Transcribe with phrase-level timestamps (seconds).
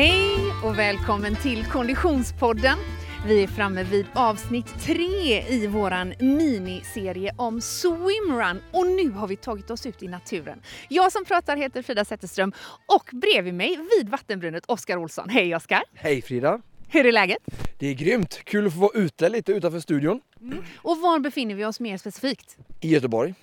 [0.00, 2.78] Hej och välkommen till Konditionspodden.
[3.26, 9.36] Vi är framme vid avsnitt tre i våran miniserie om swimrun och nu har vi
[9.36, 10.62] tagit oss ut i naturen.
[10.88, 12.52] Jag som pratar heter Frida Zetterström
[12.86, 15.28] och bredvid mig vid vattenbrunnen Oskar Olsson.
[15.28, 15.82] Hej Oskar!
[15.94, 16.60] Hej Frida!
[16.88, 17.38] Hur är läget?
[17.78, 18.40] Det är grymt!
[18.44, 20.20] Kul att få vara ute lite utanför studion.
[20.40, 20.58] Mm.
[20.76, 22.56] Och var befinner vi oss mer specifikt?
[22.80, 23.34] I Göteborg.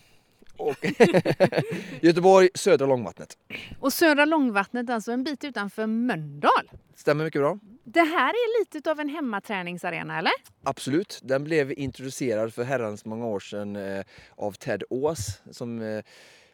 [0.57, 0.75] Och
[2.01, 3.37] Göteborg, södra Långvattnet.
[3.79, 6.71] Och södra Långvattnet, alltså en bit utanför Mölndal.
[6.95, 7.59] Stämmer mycket bra.
[7.83, 10.31] Det här är lite av en hemmaträningsarena, eller?
[10.63, 11.19] Absolut.
[11.23, 14.03] Den blev introducerad för herrans många år sedan eh,
[14.35, 16.03] av Ted Ås som eh,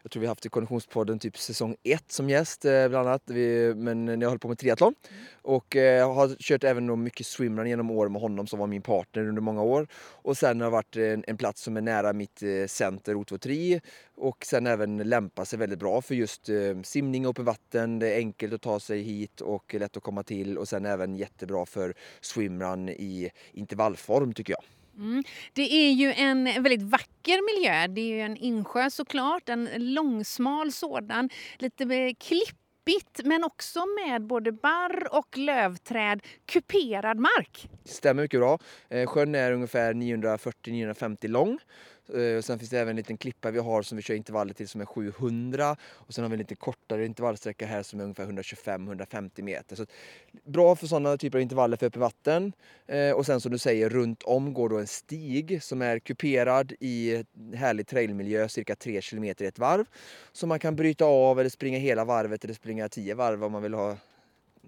[0.04, 3.22] jag tror vi har haft i Konditionspodden typ säsong 1 som gäst eh, bland annat.
[3.26, 4.96] Vi, men när jag höll på med triathlon.
[5.10, 5.24] Mm.
[5.42, 8.82] Och eh, har kört även då mycket swimrun genom åren med honom som var min
[8.82, 9.88] partner under många år.
[9.96, 13.82] Och sen har det varit en, en plats som är nära mitt eh, center O23
[14.16, 18.00] och sen även lämpar sig väldigt bra för just eh, simning och vatten.
[18.00, 21.16] Det är enkelt att ta sig hit och lätt att komma till och sen även
[21.16, 24.64] jättebra för swimrun i intervallform tycker jag.
[24.98, 25.24] Mm.
[25.54, 27.88] Det är ju en väldigt vacker miljö.
[27.88, 31.30] Det är ju en insjö såklart, en långsmal sådan.
[31.58, 37.70] Lite klippigt men också med både barr och lövträd, kuperad mark.
[37.86, 38.60] Stämmer mycket bra.
[38.90, 41.60] Eh, sjön är ungefär 940-950 lång
[42.10, 44.68] Eh, sen finns det även en liten klippa vi har som vi kör intervaller till
[44.68, 48.26] som är 700 och sen har vi en lite kortare intervallsträcka här som är ungefär
[48.26, 49.76] 125-150 meter.
[49.76, 49.86] Så
[50.44, 52.54] bra för sådana typer av intervaller för öppet vatten.
[52.88, 56.74] Eh, och sen som du säger, runt om går då en stig som är kuperad
[56.80, 57.24] i
[57.56, 59.86] härlig trailmiljö, cirka 3 km i ett varv.
[60.32, 63.64] Så man kan bryta av eller springa hela varvet eller springa 10 varv om man
[63.64, 63.98] vill ha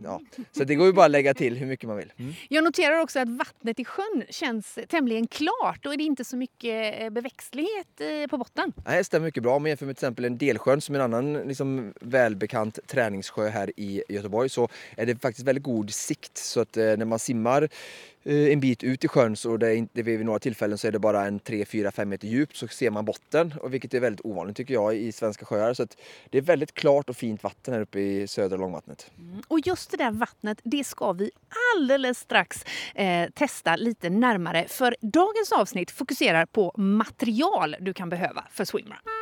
[0.03, 0.21] ja.
[0.51, 2.13] Så det går ju bara att lägga till hur mycket man vill.
[2.17, 2.33] Mm.
[2.49, 6.37] Jag noterar också att vattnet i sjön känns tämligen klart och är det inte så
[6.37, 8.73] mycket eh, beväxtlighet eh, på botten.
[8.85, 9.55] Nej, det stämmer mycket bra.
[9.55, 13.49] Om man jämför med till exempel en Delsjön som är en annan liksom, välbekant träningssjö
[13.49, 16.37] här i Göteborg så är det faktiskt väldigt god sikt.
[16.37, 17.69] Så att eh, när man simmar
[18.25, 20.99] Eh, en bit ut i sjön så det är, vid några tillfällen så är det
[20.99, 24.25] bara en 3, 4, 5 meter djupt så ser man botten och vilket är väldigt
[24.25, 25.73] ovanligt tycker jag i svenska sjöar.
[25.73, 25.87] Så
[26.29, 29.11] det är väldigt klart och fint vatten här uppe i södra långvattnet.
[29.17, 29.41] Mm.
[29.47, 31.31] Och just det där vattnet, det ska vi
[31.75, 32.65] alldeles strax
[32.95, 39.14] eh, testa lite närmare för dagens avsnitt fokuserar på material du kan behöva för swimrun.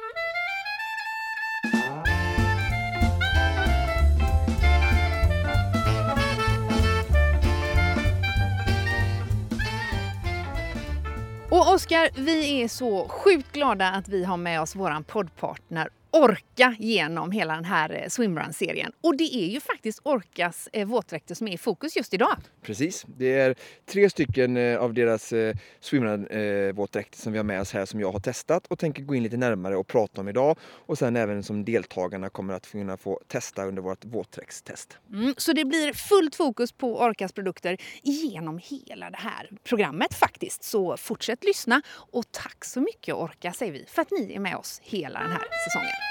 [11.63, 16.75] Och Oskar, vi är så sjukt glada att vi har med oss våran poddpartner orka
[16.79, 18.91] genom hela den här eh, swimrun-serien.
[19.01, 22.38] Och det är ju faktiskt Orkas eh, våtdräkter som är i fokus just idag.
[22.62, 25.34] Precis, det är tre stycken eh, av deras
[25.81, 29.24] swimrun-våtdräkter som vi har med oss här som jag har testat och tänker gå in
[29.24, 30.57] lite närmare och prata om idag.
[30.62, 34.97] Och sen även som deltagarna kommer att kunna få testa under vårt våtdräktstest.
[35.12, 40.63] Mm, så det blir fullt fokus på Orkas produkter genom hela det här programmet faktiskt.
[40.63, 44.56] Så fortsätt lyssna och tack så mycket Orka säger vi för att ni är med
[44.56, 46.02] oss hela den här säsongen.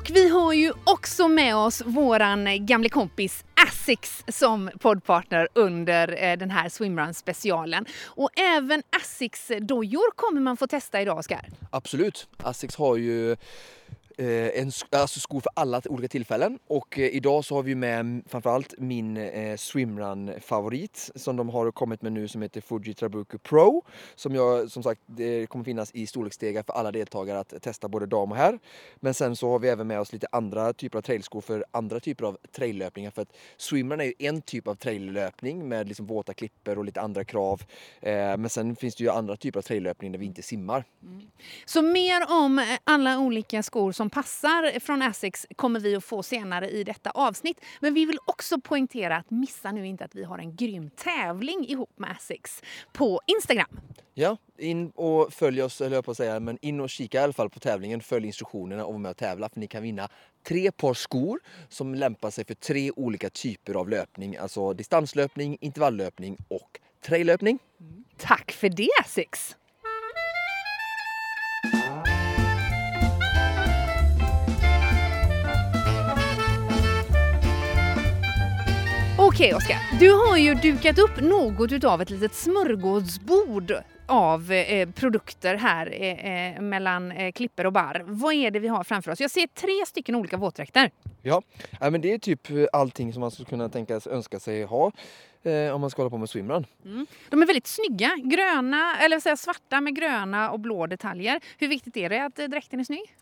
[0.00, 6.36] Och vi har ju också med oss våran gamle kompis Asics som poddpartner under eh,
[6.36, 7.86] den här swimrun specialen.
[8.04, 11.48] Och även Asics dojor kommer man få testa idag, Oskar.
[11.70, 12.28] Absolut.
[12.42, 13.36] Asics har ju
[14.20, 16.58] Eh, en, alltså skor för alla olika tillfällen.
[16.66, 22.02] Och eh, idag så har vi med framförallt min eh, swimrun-favorit som de har kommit
[22.02, 23.84] med nu som heter Fuji Trabuku Pro.
[24.14, 28.06] Som jag som sagt, det kommer finnas i storleksstegar för alla deltagare att testa både
[28.06, 28.58] dam och herr.
[28.96, 32.00] Men sen så har vi även med oss lite andra typer av trailskor för andra
[32.00, 33.10] typer av traillöpningar.
[33.10, 37.00] För att swimrun är ju en typ av traillöpning med liksom våta klipper och lite
[37.00, 37.62] andra krav.
[38.00, 40.84] Eh, men sen finns det ju andra typer av traillöpning där vi inte simmar.
[41.02, 41.22] Mm.
[41.64, 46.70] Så mer om alla olika skor som passar från Asics kommer vi att få senare
[46.70, 47.60] i detta avsnitt.
[47.80, 51.66] Men vi vill också poängtera att missa nu inte att vi har en grym tävling
[51.68, 52.62] ihop med Asics
[52.92, 53.80] på Instagram.
[54.14, 57.24] Ja, in och följ oss, eller jag på att säga, men in och kika i
[57.24, 58.00] alla fall på tävlingen.
[58.00, 60.08] Följ instruktionerna och var med och tävla för ni kan vinna
[60.42, 64.36] tre par skor som lämpar sig för tre olika typer av löpning.
[64.36, 67.58] Alltså distanslöpning, intervalllöpning och traillöpning.
[68.16, 69.56] Tack för det Asics!
[79.40, 83.72] Okej Oskar, du har ju dukat upp något utav ett litet smörgåsbord
[84.06, 88.02] av eh, produkter här eh, eh, mellan eh, klipper och barr.
[88.06, 89.20] Vad är det vi har framför oss?
[89.20, 90.90] Jag ser tre stycken olika våtdräkter.
[91.22, 91.42] Ja,
[91.80, 94.92] ja men det är typ eh, allting som man skulle kunna tänkas önska sig ha
[95.42, 96.66] eh, om man ska hålla på med swimrun.
[96.84, 97.06] Mm.
[97.28, 101.40] De är väldigt snygga, gröna, eller säga svarta med gröna och blå detaljer.
[101.58, 103.14] Hur viktigt är det att eh, dräkten är snygg?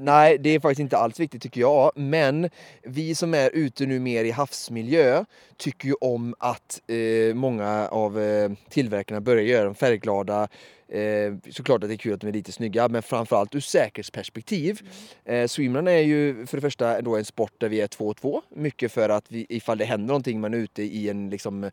[0.00, 1.92] Nej, det är faktiskt inte alls viktigt tycker jag.
[1.94, 2.50] Men
[2.82, 5.24] vi som är ute nu mer i havsmiljö
[5.56, 10.48] tycker ju om att eh, många av eh, tillverkarna börjar göra dem färgglada.
[10.94, 14.80] Eh, såklart att det är kul att de är lite snygga, men framförallt ur säkerhetsperspektiv.
[15.24, 15.42] Mm.
[15.42, 18.16] Eh, swimrun är ju för det första då en sport där vi är två och
[18.16, 18.42] två.
[18.48, 21.70] Mycket för att vi, ifall det händer någonting, man är ute i en liksom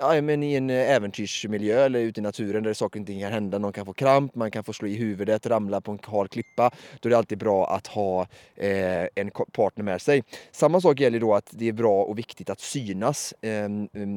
[0.00, 3.32] ja, men i en eh, äventyrsmiljö eller ute i naturen där saker och ting kan
[3.32, 3.58] hända.
[3.58, 6.70] Någon kan få kramp, man kan få slå i huvudet, ramla på en hal klippa.
[7.00, 8.26] Då är det alltid bra att ha
[8.56, 10.24] eh, en partner med sig.
[10.52, 13.68] Samma sak gäller då att det är bra och viktigt att synas eh,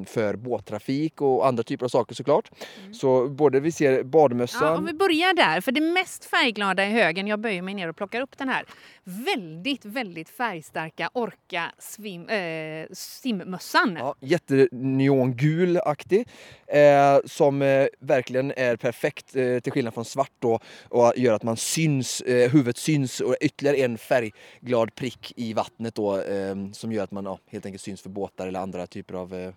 [0.08, 2.52] för båttrafik och andra typer av saker såklart.
[2.80, 2.94] Mm.
[2.94, 4.68] Så både vi ser badmössan...
[4.68, 7.90] Ja, om vi börjar där, för det mest färgglada i högen, jag böjer mig ner
[7.90, 8.66] och plockar upp den här.
[9.04, 13.96] Väldigt, väldigt färgstarka Orca swim, äh, simmössan.
[14.00, 16.28] Ja, jätteneongul aktig
[16.68, 20.60] eh, som eh, verkligen är perfekt eh, till skillnad från svart då
[20.90, 25.96] och gör att man syns, eh, huvudet syns och ytterligare en färgglad prick i vattnet
[25.96, 29.14] då eh, som gör att man ja, helt enkelt syns för båtar eller andra typer
[29.14, 29.54] av eh,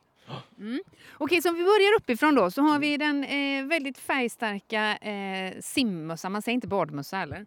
[0.58, 0.80] Mm.
[1.18, 5.60] Okej, så om vi börjar uppifrån då så har vi den eh, väldigt färgstarka eh,
[5.60, 6.32] simmössan.
[6.32, 7.46] Man säger inte badmössa eller?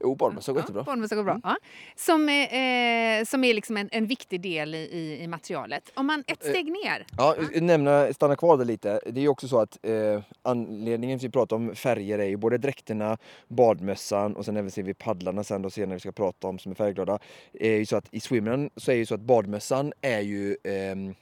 [0.00, 0.82] Jo, badmössa går ja, jättebra.
[0.82, 1.32] Badmössa går bra.
[1.32, 1.42] Mm.
[1.44, 1.56] Ja.
[1.96, 5.92] Som, eh, som är liksom en, en viktig del i, i, materialet.
[5.94, 7.06] Om man ett eh, steg ner.
[7.16, 7.60] Ja, ja.
[7.60, 9.00] Nämna, stanna kvar där lite.
[9.06, 12.36] Det är också så att eh, anledningen till att vi pratar om färger är ju
[12.36, 16.46] både dräkterna, badmössan och sen även ser vi paddlarna sen då senare vi ska prata
[16.48, 17.18] om som är färgglada.
[17.52, 21.14] är ju så att i swimrun så är ju så att badmössan är ju ehm,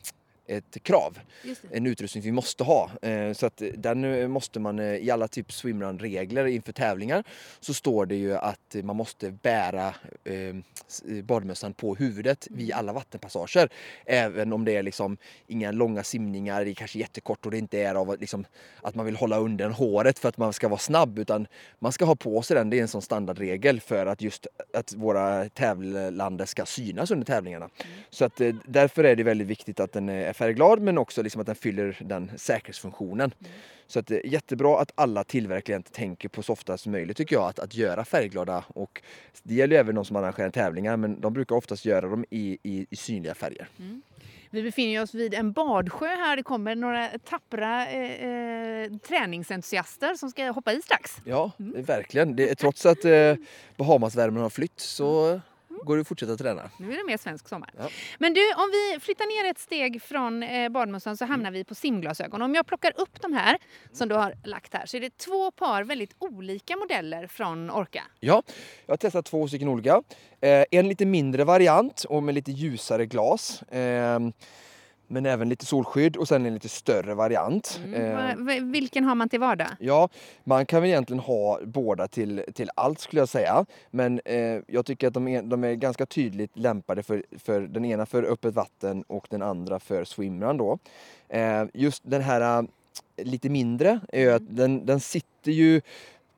[0.48, 1.18] ett krav.
[1.70, 2.90] En utrustning vi måste ha.
[3.02, 7.24] Eh, så att den eh, måste man eh, i alla typ swimrun-regler inför tävlingar
[7.60, 9.94] så står det ju att man måste bära
[11.22, 12.78] badmössan på huvudet vid mm.
[12.78, 13.68] alla vattenpassager.
[14.04, 15.16] Även om det är liksom
[15.46, 18.44] inga långa simningar, det är kanske jättekort och det inte är av liksom,
[18.82, 21.46] att man vill hålla undan håret för att man ska vara snabb utan
[21.78, 22.70] man ska ha på sig den.
[22.70, 27.64] Det är en sån standardregel för att just att våra tävlande ska synas under tävlingarna.
[27.64, 27.96] Mm.
[28.10, 31.46] Så att därför är det väldigt viktigt att den är färgglad men också liksom att
[31.46, 33.34] den fyller den säkerhetsfunktionen.
[33.40, 33.52] Mm.
[33.86, 37.36] Så att det är jättebra att alla tillverkare tänker på så ofta som möjligt tycker
[37.36, 39.02] jag att, att göra färgglada och
[39.42, 42.86] det gäller även de som arrangerar tävlingar men de brukar oftast göra dem i, i,
[42.90, 43.68] i synliga färger.
[43.78, 44.02] Mm.
[44.50, 46.36] Vi befinner oss vid en badsjö här.
[46.36, 51.16] Det kommer några tappra eh, eh, träningsentusiaster som ska hoppa i strax.
[51.24, 51.82] Ja, mm.
[51.82, 52.36] verkligen.
[52.36, 53.34] Det, trots att eh,
[53.76, 55.40] Bahamasvärmen har flytt så
[55.84, 56.70] går att fortsätta träna.
[56.78, 57.70] Nu är det mer svensk sommar.
[57.78, 57.88] Ja.
[58.18, 61.74] Men du, om vi flyttar ner ett steg från eh, badmössan så hamnar vi på
[61.74, 62.42] simglasögon.
[62.42, 63.58] Om jag plockar upp de här
[63.92, 68.02] som du har lagt här så är det två par väldigt olika modeller från Orca.
[68.20, 68.42] Ja,
[68.86, 70.02] jag har testat två stycken olika.
[70.40, 73.62] Eh, en lite mindre variant och med lite ljusare glas.
[73.62, 74.20] Eh,
[75.06, 77.80] men även lite solskydd och sen en lite större variant.
[77.84, 78.48] Mm.
[78.48, 79.68] Eh, vilken har man till vardag?
[79.80, 80.08] Ja,
[80.44, 83.66] man kan väl egentligen ha båda till, till allt skulle jag säga.
[83.90, 87.84] Men eh, jag tycker att de är, de är ganska tydligt lämpade för, för den
[87.84, 90.78] ena för öppet vatten och den andra för swimrun då.
[91.28, 92.64] Eh, just den här eh,
[93.24, 94.56] lite mindre är att mm.
[94.56, 95.80] den, den sitter ju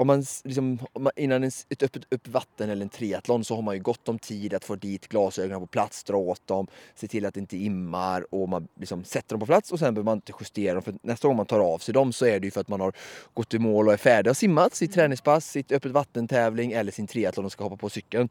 [0.01, 3.63] om man, liksom, om man, innan ett öppet upp vatten eller en triathlon så har
[3.63, 7.09] man ju gott om tid att få dit glasögonen på plats, dra åt dem, se
[7.09, 10.05] till att det inte immar och man liksom sätter dem på plats och sen behöver
[10.05, 12.47] man inte justera dem för nästa gång man tar av sig dem så är det
[12.47, 12.93] ju för att man har
[13.35, 17.07] gått i mål och är färdig och simmat sitt träningspass, sitt öppet vattentävling eller sin
[17.07, 18.29] triathlon och ska hoppa på cykeln.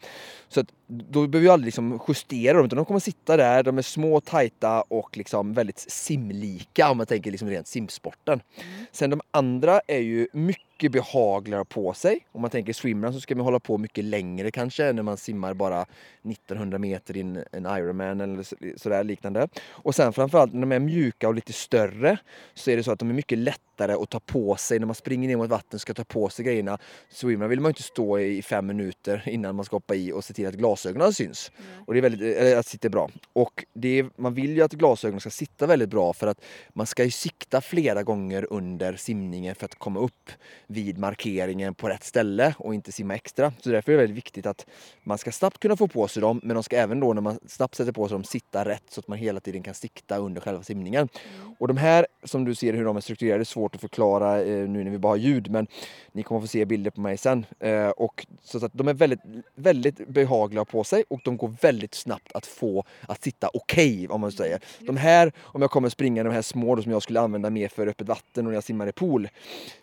[0.48, 3.78] Så att, då behöver vi aldrig liksom justera dem utan de kommer sitta där, de
[3.78, 8.42] är små, tajta och liksom väldigt simlika om man tänker liksom rent simsporten.
[8.56, 8.86] Mm.
[8.92, 12.28] Sen de andra är ju mycket mycket behagligare på sig.
[12.32, 15.18] Om man tänker swimrun så ska man hålla på mycket längre kanske än när man
[15.18, 15.86] simmar bara
[16.24, 19.48] 1900 meter i en Ironman eller sådär liknande.
[19.68, 22.18] Och sen framförallt när de är mjuka och lite större
[22.54, 23.38] så är det så att de är mycket
[23.78, 24.80] lättare att ta på sig.
[24.80, 26.78] När man springer ner mot vatten och ska ta på sig grejerna.
[27.10, 30.34] Swimrun vill man inte stå i fem minuter innan man ska hoppa i och se
[30.34, 31.52] till att glasögonen syns.
[31.58, 31.84] Mm.
[31.86, 33.10] Och det är väldigt, eller att sitter bra.
[33.34, 36.42] Och det är, man vill ju att glasögonen ska sitta väldigt bra för att
[36.74, 40.32] man ska ju sikta flera gånger under simningen för att komma upp
[40.68, 43.54] vid markeringen på rätt ställe och inte simma extra.
[43.60, 44.66] Så därför är det väldigt viktigt att
[45.04, 47.40] man ska snabbt kunna få på sig dem men de ska även då när man
[47.48, 50.42] snabbt sätter på sig dem sitta rätt så att man hela tiden kan sikta under
[50.42, 51.10] själva simningen.
[51.42, 51.56] Mm.
[51.60, 54.70] Och de här som du ser hur de är strukturerade är svårt att förklara eh,
[54.70, 55.68] nu när vi bara har ljud men
[56.12, 57.46] ni kommer få se bilder på mig sen.
[57.60, 59.20] Eh, och så att de är väldigt,
[59.56, 64.08] väldigt behagliga på sig och de går väldigt snabbt att få att sitta okej okay,
[64.08, 64.60] om man säger.
[64.80, 67.88] De här, om jag kommer springa de här små som jag skulle använda mer för
[67.88, 69.30] öppet vatten och när jag simmar i pool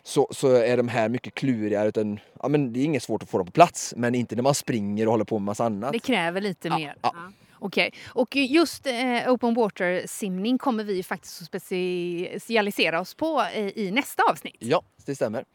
[0.03, 1.87] så, så är är de här mycket klurigare.
[1.87, 4.43] Utan, ja, men det är inget svårt att få dem på plats, men inte när
[4.43, 5.93] man springer och håller på med massa annat.
[5.93, 6.95] Det kräver lite ja, mer.
[7.01, 7.13] Ja.
[7.59, 13.77] Okej, och just eh, open water simning kommer vi faktiskt att specialisera oss på eh,
[13.77, 14.57] i nästa avsnitt.
[14.59, 15.45] Ja, det stämmer.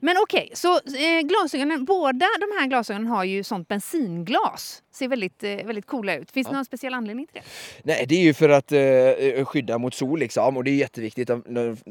[0.00, 4.82] Men okej, så eh, glasögonen, båda de här glasögonen har ju sånt bensinglas.
[4.92, 6.30] Ser väldigt, eh, väldigt coola ut.
[6.30, 6.56] Finns det Ja.
[6.56, 7.48] någon speciell anledning till det?
[7.92, 11.30] Nej, det är ju för att eh, skydda mot sol liksom och det är jätteviktigt.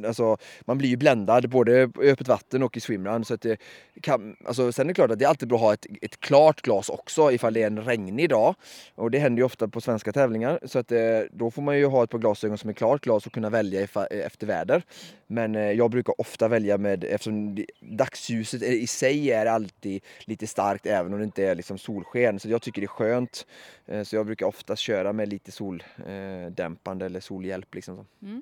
[0.07, 3.25] Alltså, man blir ju bländad både i öppet vatten och i swimrun.
[3.25, 3.57] Så att det
[4.01, 6.19] kan, alltså, sen är det klart att det är alltid bra att ha ett, ett
[6.19, 8.55] klart glas också ifall det är en regnig dag.
[8.95, 10.59] Och det händer ju ofta på svenska tävlingar.
[10.65, 10.99] Så att, eh,
[11.31, 13.87] då får man ju ha ett par glasögon som är klart glas och kunna välja
[14.09, 14.83] efter väder.
[15.27, 17.65] Men eh, jag brukar ofta välja med, eftersom det,
[17.99, 22.39] dagsljuset i sig är alltid lite starkt även om det inte är liksom solsken.
[22.39, 23.45] Så jag tycker det är skönt.
[23.85, 27.75] Eh, så jag brukar oftast köra med lite soldämpande eh, eller solhjälp.
[27.75, 28.07] Liksom.
[28.21, 28.41] Mm.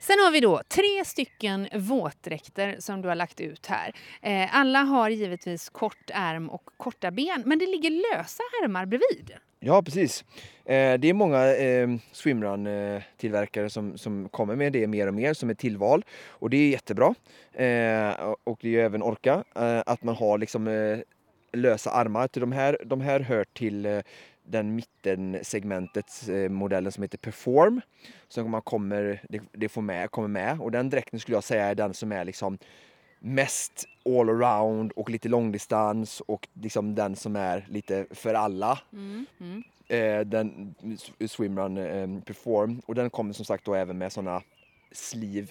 [0.00, 3.94] Sen har vi då tre stycken våtdräkter som du har lagt ut här.
[4.22, 9.38] Eh, alla har givetvis kort ärm och korta ben, men det ligger lösa ärmar bredvid.
[9.60, 10.24] Ja, precis.
[10.64, 15.50] Eh, Det är många eh, swimrun-tillverkare som, som kommer med det mer och mer som
[15.50, 16.04] ett tillval.
[16.28, 17.14] Och det är jättebra.
[17.52, 20.98] Eh, och- det är ju även Orca, eh, att man har liksom eh,
[21.52, 22.28] lösa armar.
[22.32, 23.98] De här, de här hör till eh,
[24.44, 27.80] den mittensegmentets eh, modellen som heter Perform.
[28.28, 30.60] Som man kommer, det, det får med, kommer med.
[30.60, 32.58] Och den dräkten skulle jag säga är den som är liksom
[33.18, 39.26] mest all around och lite långdistans och liksom den som är lite för alla Mm.
[39.40, 39.62] Mm.
[39.88, 40.74] eh, den
[41.26, 44.42] swimrun eh, perform och den kommer som sagt då även med sådana
[44.92, 45.48] sleeve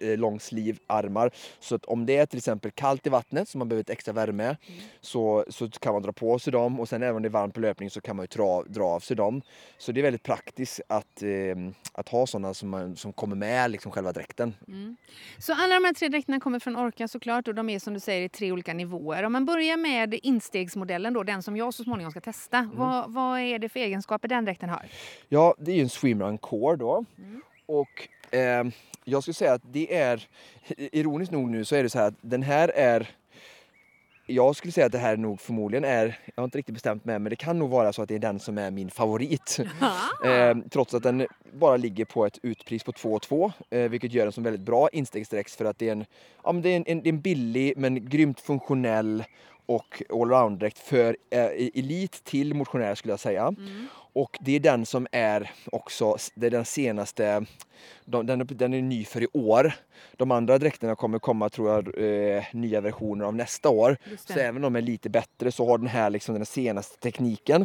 [0.00, 3.58] eh, lång sleeve armar så att om det är till exempel kallt i vattnet så
[3.58, 4.56] man behöver ett extra värme
[5.00, 7.54] så, så kan man dra på sig dem och sen även om det är varmt
[7.54, 9.42] på löpning så kan man ju dra, dra av sig dem.
[9.78, 11.56] Så det är väldigt praktiskt att, eh,
[11.92, 14.54] att ha sådana som, man, som kommer med liksom själva dräkten.
[14.68, 14.96] Mm.
[15.38, 18.00] Så alla de här tre dräkterna kommer från Orca såklart och de är som du
[18.00, 19.22] säger i tre olika nivåer.
[19.22, 22.70] Om man börjar med instegsmodellen då, den som jag så småningom ska testa.
[22.74, 24.86] Vad, vad är det för egenskaper den dräkten har?
[25.28, 27.04] Ja, det är ju en swimrun core då.
[27.66, 28.64] Och eh,
[29.04, 30.28] jag skulle säga att det är,
[30.76, 33.08] ironiskt nog nu så är det så här att den här är
[34.26, 37.18] jag skulle säga att det här nog förmodligen är, jag har inte riktigt bestämt mig,
[37.18, 39.60] men det kan nog vara så att det är den som är min favorit.
[40.24, 44.24] Eh, trots att den bara ligger på ett utpris på 2 2 eh, vilket gör
[44.24, 46.04] den som väldigt bra instegsdräkt för att det är en,
[46.44, 49.24] ja, men det är en, en, det är en billig men grymt funktionell
[49.66, 53.54] och allround-dräkt för eh, elit till motionär skulle jag säga.
[54.16, 57.44] Och det är den som är också, det är den senaste,
[58.04, 59.72] de, den, den är ny för i år.
[60.16, 61.98] De andra dräkterna kommer komma tror jag
[62.36, 63.96] eh, nya versioner av nästa år.
[64.26, 67.62] Så även om de är lite bättre så har den här liksom den senaste tekniken.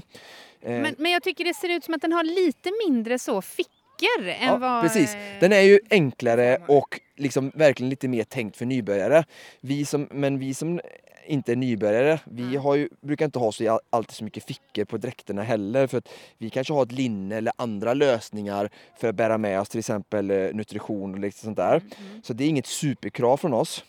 [0.61, 3.41] Eh, Men, men jag tycker det ser ut som att den har lite mindre så
[3.41, 4.83] fickor än Ja, vad...
[4.83, 5.15] precis.
[5.15, 9.23] eh, Den är ju enklare och liksom verkligen lite mer tänkt för nybörjare.
[9.61, 10.81] Vi som, men vi som
[11.25, 14.85] inte är nybörjare, vi har ju, brukar inte ha så all- alltid så mycket fickor
[14.85, 15.87] på dräkterna heller.
[15.87, 19.69] För att vi kanske har ett linne eller andra lösningar för att bära med oss
[19.69, 21.75] till exempel eh, nutrition och lite sånt där.
[21.99, 23.85] Mm, Så det är inget superkrav från oss.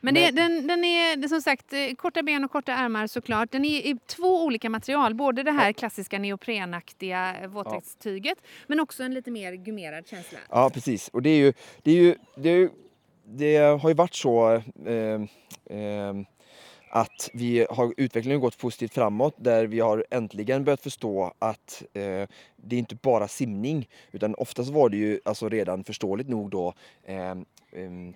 [0.00, 3.52] Men det, Men- den, den är som sagt eh, korta ben och korta ärmar såklart.
[3.52, 5.14] Den är i två olika material.
[5.14, 10.38] Både det här klassiska neoprenaktiga eh, våtdräktstyget men också en lite mer gummerad känsla.
[10.50, 11.08] Ja, precis.
[11.08, 11.52] Och det är ju,
[11.82, 12.68] det är ju, det, är ju,
[13.24, 14.52] det har ju varit så
[14.86, 15.20] eh,
[15.78, 16.14] eh,
[16.96, 22.28] att vi har utvecklingen gått positivt framåt där vi har äntligen börjat förstå att eh,
[22.56, 26.74] det är inte bara simning utan oftast var det ju alltså redan förståeligt nog då
[27.04, 27.34] eh, eh,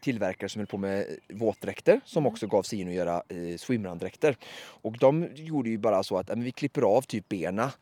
[0.01, 4.37] tillverkare som höll på med våtdräkter som också gav sig in och göra eh, swimrun-dräkter.
[4.83, 7.73] Och de gjorde ju bara så att vi klipper av typ bena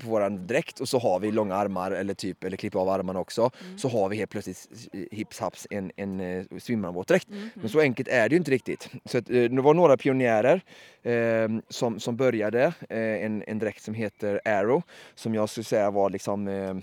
[0.00, 3.20] på våran dräkt och så har vi långa armar eller typ eller klipper av armarna
[3.20, 3.50] också.
[3.76, 7.28] Så har vi helt plötsligt eh, hips haps en, en eh, swimrun-våtdräkt.
[7.54, 8.90] Men så enkelt är det ju inte riktigt.
[9.04, 10.60] Så att, eh, det var några pionjärer
[11.02, 14.82] eh, som, som började eh, en, en dräkt som heter Arrow
[15.14, 16.76] som jag skulle säga var liksom eh, eh,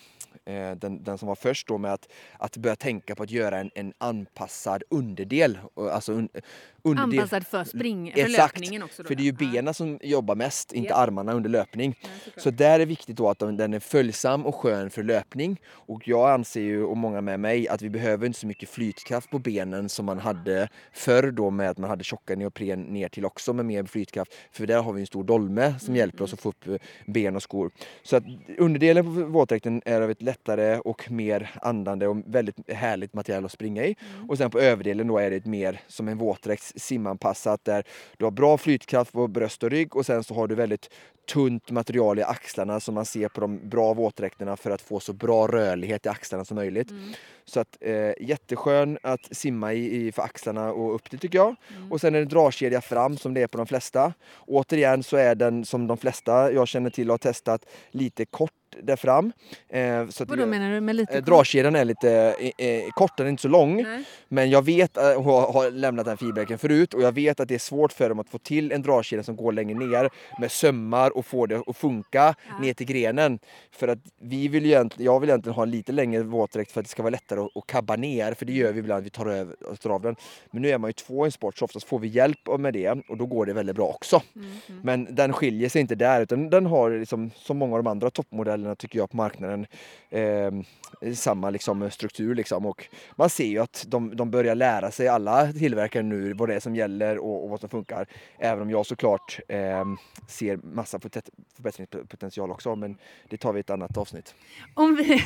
[0.76, 3.72] den, den som var först då med att, att börja tänka på att göra en,
[3.76, 5.58] en anpassad underdel.
[5.92, 6.30] Alltså un,
[6.84, 7.20] underdel.
[7.20, 9.04] Anpassad för spring, för Exakt, löpningen också.
[9.04, 9.52] Då, för det är ju ja.
[9.52, 10.96] benen som jobbar mest, inte Ja.
[10.96, 12.00] armarna under löpning.
[12.04, 12.32] Ja.
[12.42, 15.62] Så där är viktigt då att de- den är följsam och skön för löpning.
[15.72, 19.30] Och jag anser ju, och många med mig, att vi behöver inte så mycket flytkraft
[19.30, 23.26] på benen som man hade förr då med att man hade tjocka neopren ner till
[23.26, 24.34] också med mer flytkraft.
[24.52, 26.76] För där har vi en stor dolme som hjälper oss att få upp eh,
[27.08, 27.72] ben och skor.
[28.04, 28.24] Så att
[28.58, 33.52] underdelen på våtdräkten är av ett lättare och mer andande och väldigt härligt material att
[33.52, 33.96] springa i.
[34.30, 37.84] Och sen på överdelen då är det mer som en våtdräkt simanpassat där
[38.18, 40.90] du har bra flytkraft på bröst och rygg och sen så har du väldigt
[41.34, 45.14] tunt material i axlarna som man ser på de bra våtdräkterna för att få så
[45.14, 46.88] bra rörlighet i axlarna som möjligt.
[47.46, 51.56] Så att eh, jätteskön att simma i, i för axlarna och upp till tycker jag.
[51.90, 54.14] Och sen är det dragkedja fram som det är på de flesta.
[54.48, 58.52] Återigen så är den som de flesta jag känner till och har testat lite kort
[58.82, 59.32] där fram.
[59.70, 62.68] Eh, så att Vad då vi- menar du med lite eh, Dragkedjan är lite eh,
[62.68, 63.84] eh, kort, den är inte så lång.
[63.84, 64.04] Nej.
[64.28, 67.56] Men jag vet, att hon har- lämnat den fiberleken förut och jag vet att det
[67.56, 70.10] är svårt för dem att få till en dragkedja som går längre ner
[70.40, 73.40] med sömmar och få det att funka ner till grenen.
[73.72, 76.80] För att vi vill ju egentligen, jag vill egentligen ha en lite längre våtdräkt för
[76.80, 78.34] att det ska vara lättare att, att kabba ner.
[78.34, 80.16] För det gör vi ibland, vi tar, över, tar av den.
[80.52, 82.74] Men nu är man ju två i en sport så oftast får vi hjälp med
[82.74, 84.22] det och då går det väldigt bra också.
[84.84, 88.10] Men den skiljer sig inte där utan den har liksom, som många av de andra
[88.10, 89.66] toppmodellerna tycker jag på marknaden
[90.10, 90.52] eh,
[91.14, 92.36] samma liksom, struktur.
[92.36, 92.66] Liksom.
[92.66, 92.86] Och
[93.16, 96.60] man ser ju att de, de börjar lära sig alla tillverkare nu vad det är
[96.60, 98.08] som gäller och, och vad som funkar.
[98.38, 99.86] Även om jag såklart eh,
[100.28, 102.98] ser massa förbätt- förbättringspotential också men
[103.30, 104.36] det tar vi i ett annat avsnitt.
[104.74, 105.24] Om vi,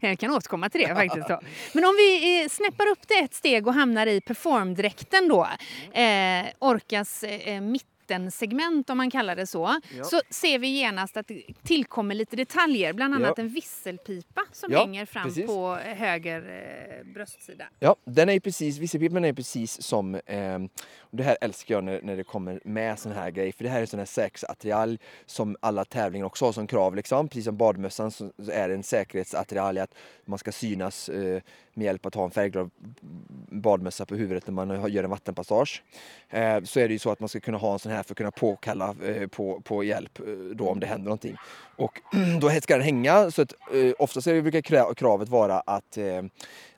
[0.00, 1.28] jag kan återkomma till det faktiskt.
[1.28, 1.40] Då.
[1.72, 5.48] Men om vi eh, snäppar upp det ett steg och hamnar i performdräkten då.
[5.92, 7.60] Eh, Orcas eh,
[8.10, 9.80] mittensegment om man kallar det så.
[9.98, 10.04] Ja.
[10.04, 12.92] Så ser vi genast att det tillkommer lite detaljer.
[12.92, 13.42] Bland annat Ja.
[13.42, 15.46] en visselpipa som Ja, hänger fram precis.
[15.46, 16.40] på höger
[17.00, 17.64] eh, bröstsida.
[17.78, 20.14] Ja, den är precis, visselpipan är precis som,
[20.98, 23.70] och det här älskar jag när, när det kommer med sån här grej, för det
[23.70, 27.28] här är sån här säkerhetsattiralj som alla tävlingar också har som krav liksom.
[27.28, 29.94] Precis som badmössan så är det en säkerhetsattiralj att
[30.24, 31.42] man ska synas eh,
[31.74, 32.70] med hjälp av att ha en färgglad
[33.60, 35.82] badmössa på huvudet när man gör en vattenpassage.
[36.30, 38.12] Eh, så är det ju så att man ska kunna ha en sån här för
[38.12, 41.36] att kunna påkalla eh, på, på hjälp eh, då om det händer någonting.
[41.76, 42.00] Och
[42.40, 46.22] då ska den hänga så att eh, oftast brukar kravet vara att eh,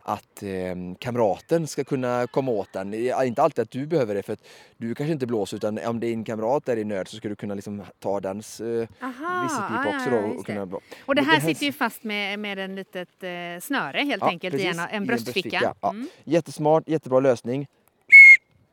[0.08, 2.90] att eh, kamraten ska kunna komma åt den.
[2.90, 4.42] Det Inte alltid att du behöver det för att
[4.76, 7.54] du kanske inte blåser utan om din kamrat är i nöd så ska du kunna
[7.54, 10.42] liksom ta dens eh, Aha, visselpipa ja, också ja, då och det.
[10.52, 10.80] kunna blå.
[11.06, 13.30] Och det Det här här- sitter ju fast med, med en litet eh,
[13.62, 15.74] snöre helt Ja, enkelt i precis, en, i en bröstficka.
[15.80, 15.90] Ja.
[15.90, 16.08] Mm.
[16.24, 17.66] Jättesmart, jättebra lösning.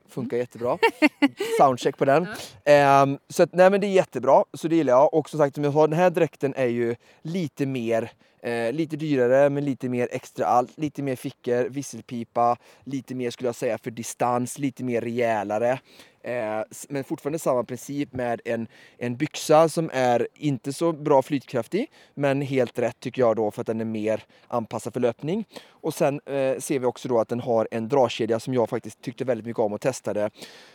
[0.10, 0.78] Funkar jättebra.
[1.60, 2.28] Soundcheck på den.
[2.66, 5.14] Ehm, så att, nej men det är jättebra, så det gillar jag.
[5.14, 8.12] Och som sagt, den här dräkten är ju lite mer
[8.46, 10.78] Eh, lite dyrare men lite mer extra allt.
[10.78, 15.80] Lite mer fickor, visselpipa, lite mer skulle jag säga för distans, lite mer rejälare.
[16.24, 21.92] Eh, men fortfarande samma princip med en, en byxa som är inte så bra flytkraftig
[22.14, 25.46] men helt rätt tycker jag då för att den är mer anpassad för löpning.
[25.70, 29.02] Och sen eh, ser vi också då att den har en dragkedja som jag faktiskt
[29.02, 30.24] tyckte väldigt mycket om och testade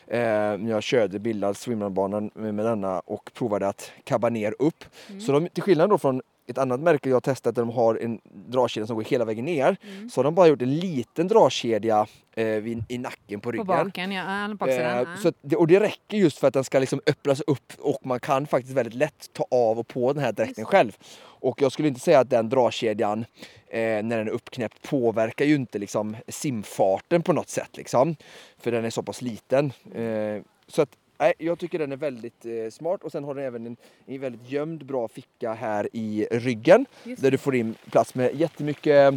[0.06, 0.18] eh,
[0.58, 4.84] när jag körde bildad swimrunbanan med, med denna och provade att kabba ner upp.
[5.26, 8.20] Så de, till skillnad då från ett annat märke jag testat där de har en
[8.24, 9.76] dragkedja som går hela vägen ner
[10.10, 13.66] så har de bara gjort en liten dragkedja eh, vid, i nacken på På ryggen.
[13.66, 14.54] baken, ja.
[14.58, 14.98] Baksidan.
[14.98, 18.06] Eh, så det, och det räcker just för att den ska liksom öppnas upp och
[18.06, 20.96] man kan faktiskt väldigt lätt ta av och på den här dräkten själv.
[21.22, 23.24] Och jag skulle inte säga att den dragkedjan
[23.68, 28.16] eh, när den är uppknäppt påverkar ju inte liksom simfarten på något sätt liksom.
[28.58, 29.72] För den är så pass liten.
[29.94, 30.90] Eh, så att
[31.20, 34.20] Nej, jag tycker den är väldigt eh, smart och sen har den även en, en
[34.20, 36.86] väldigt gömd bra ficka här i ryggen.
[37.04, 39.14] Där du får in plats med jättemycket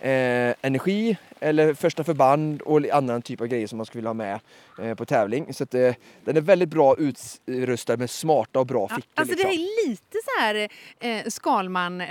[0.00, 4.14] eh, energi eller första förband och annan typ av grejer som man skulle vilja ha
[4.14, 4.40] med
[4.82, 5.54] eh, på tävling.
[5.54, 5.94] Så att, eh,
[6.24, 9.10] den är väldigt bra utrustad med smarta och bra Ja, fickor.
[9.14, 9.50] alltså liksom.
[9.50, 10.68] det är lite så här
[11.00, 11.22] eh,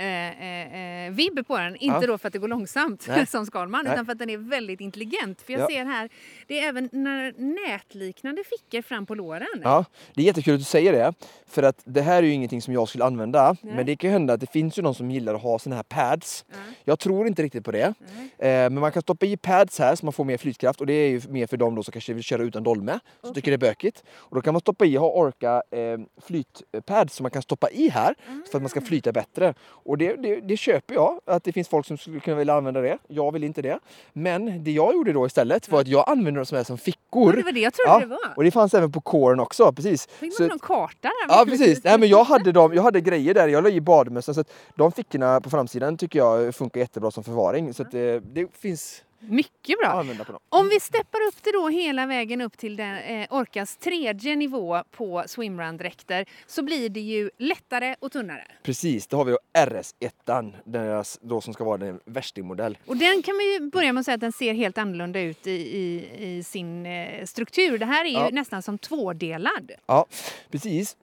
[0.06, 1.76] Skalman-vibb på den.
[1.76, 2.06] Inte Ja.
[2.06, 3.26] då för att det går långsamt Nej.
[3.30, 3.92] som Skalman Nej.
[3.94, 5.42] utan för att den är väldigt intelligent.
[5.42, 5.66] För jag Ja.
[5.66, 6.08] ser här,
[6.46, 6.88] det är även
[7.36, 9.46] nätliknande fickor fram på låren.
[9.62, 9.84] Ja,
[10.14, 11.14] det är jättekul att du säger det.
[11.46, 13.56] För att det här är ju ingenting som jag skulle använda.
[13.62, 13.74] Nej.
[13.74, 15.82] Men det kan hända att det finns ju någon som gillar att ha såna här
[15.82, 16.44] pads.
[16.48, 16.54] Ja.
[16.84, 17.94] Jag tror inte riktigt på det.
[18.38, 20.92] Eh, men man kan stoppa i pads här så man får mer flytkraft och det
[20.92, 22.98] är ju mer för dem då som kanske vill köra utan dolme.
[23.22, 24.02] Så tycker det är bökigt.
[24.16, 27.88] Och då kan man stoppa i, ha Orca eh, flytpads som man kan stoppa i
[27.88, 28.14] här
[28.50, 29.54] för att man ska flyta bättre.
[29.68, 32.80] Och det, det, det köper jag, att det finns folk som skulle kunna vilja använda
[32.80, 32.98] det.
[33.08, 33.78] Jag vill inte det.
[34.12, 37.32] Men det jag gjorde då istället var att jag använde dem som, som Ja, fickor.
[37.32, 38.34] det var det jag trodde Ja, det var.
[38.36, 40.06] och det fanns även på kåren också, precis.
[40.06, 41.12] Fick man någon karta där?
[41.28, 44.34] Ja precis, Nej, men jag, hade dem, jag hade grejer där, jag la i badmössan
[44.34, 47.74] så att de fickorna på framsidan tycker jag funkar jättebra som förvaring.
[47.74, 50.04] Så att det, det finns Mycket bra.
[50.48, 54.82] Om vi steppar upp det då hela vägen upp till den, eh, Orcas tredje nivå
[54.90, 58.44] på swimrun-dräkter så blir det ju lättare och tunnare.
[58.62, 62.78] Precis, då har vi då RS1, deras, då som ska vara en värstingmodell.
[62.86, 65.50] Och den kan vi börja med att säga att den ser helt annorlunda ut i,
[65.50, 67.78] i, i sin eh, struktur.
[67.78, 68.28] Det här är ju Ja.
[68.32, 69.72] nästan som tvådelad.
[69.86, 70.06] Ja,
[70.50, 70.96] precis.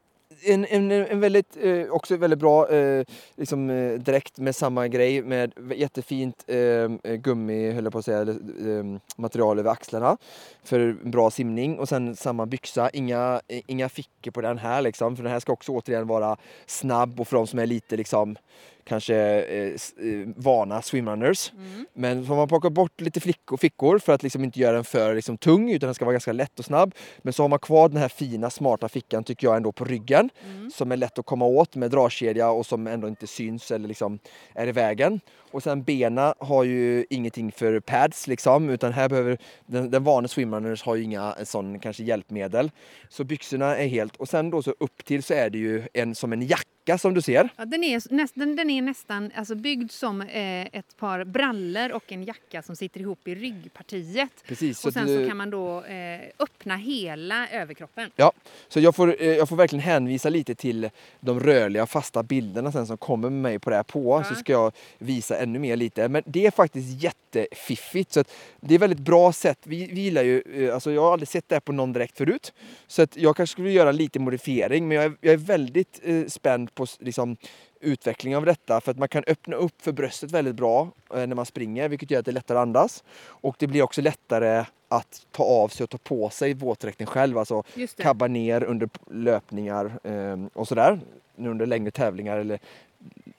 [0.45, 5.21] En, en, en väldigt, eh, också väldigt bra eh, liksom, eh, dräkt med samma grej
[5.21, 10.17] med jättefint eh, eh, gummi, höll jag på att säga, eller, eh, material över axlarna
[10.63, 11.79] för bra simning.
[11.79, 15.39] Och sen samma byxa, inga, eh, inga fickor på den här liksom, för den här
[15.39, 18.35] ska också återigen vara snabb och för de som är lite liksom
[18.83, 21.51] kanske eh, eh, vana swimrunners.
[21.51, 21.85] Mm.
[21.93, 24.83] Men så har man plockat bort lite flickor, fickor för att liksom inte göra den
[24.83, 26.95] för liksom, tung utan den ska vara ganska lätt och snabb.
[27.21, 30.29] Men så har man kvar den här fina smarta fickan tycker jag ändå på ryggen
[30.45, 30.71] Mm.
[30.71, 34.19] som är lätt att komma åt med dragkedja och som ändå inte syns eller liksom
[34.53, 35.19] är i vägen.
[35.51, 40.27] Och sen bena har ju ingenting för pads liksom utan här behöver den, den vanliga
[40.27, 42.71] swimrunners har ju inga en sån kanske hjälpmedel.
[43.09, 46.15] Så byxorna är helt och sen då så upp till så är det ju en
[46.15, 46.63] som en jacka
[46.97, 47.49] som du ser.
[47.55, 52.11] Ja, den, är nästan, den är nästan alltså byggd som eh, ett par brallor och
[52.11, 54.43] en jacka som sitter ihop i ryggpartiet.
[54.47, 54.85] Precis.
[54.85, 58.11] Och sen att, så kan man då eh, öppna hela överkroppen.
[58.15, 58.31] Ja,
[58.67, 62.87] så jag får, eh, jag får verkligen hänvisa lite till de rörliga fasta bilderna sen
[62.87, 64.23] som kommer med mig på det här på.
[64.23, 64.23] Ja.
[64.23, 66.09] Så ska jag visa ännu mer lite.
[66.09, 68.13] Men det är faktiskt jättefiffigt.
[68.13, 69.59] Så att det är väldigt bra sätt.
[69.63, 72.17] Vi, vi gillar ju, eh, alltså jag har aldrig sett det här på någon direkt
[72.17, 72.53] förut.
[72.87, 74.87] Så att jag kanske skulle göra lite modifiering.
[74.87, 77.37] Men jag är, jag är väldigt eh, spänd på liksom,
[77.79, 81.35] utveckling av detta för att man kan öppna upp för bröstet väldigt bra eh, när
[81.35, 83.03] man springer vilket gör att det är lättare att andas.
[83.25, 87.37] Och det blir också lättare att ta av sig och ta på sig våtdräkten själv.
[87.37, 87.63] Alltså
[87.97, 90.99] kabba ner under löpningar eh, och sådär.
[91.37, 92.59] Under längre tävlingar eller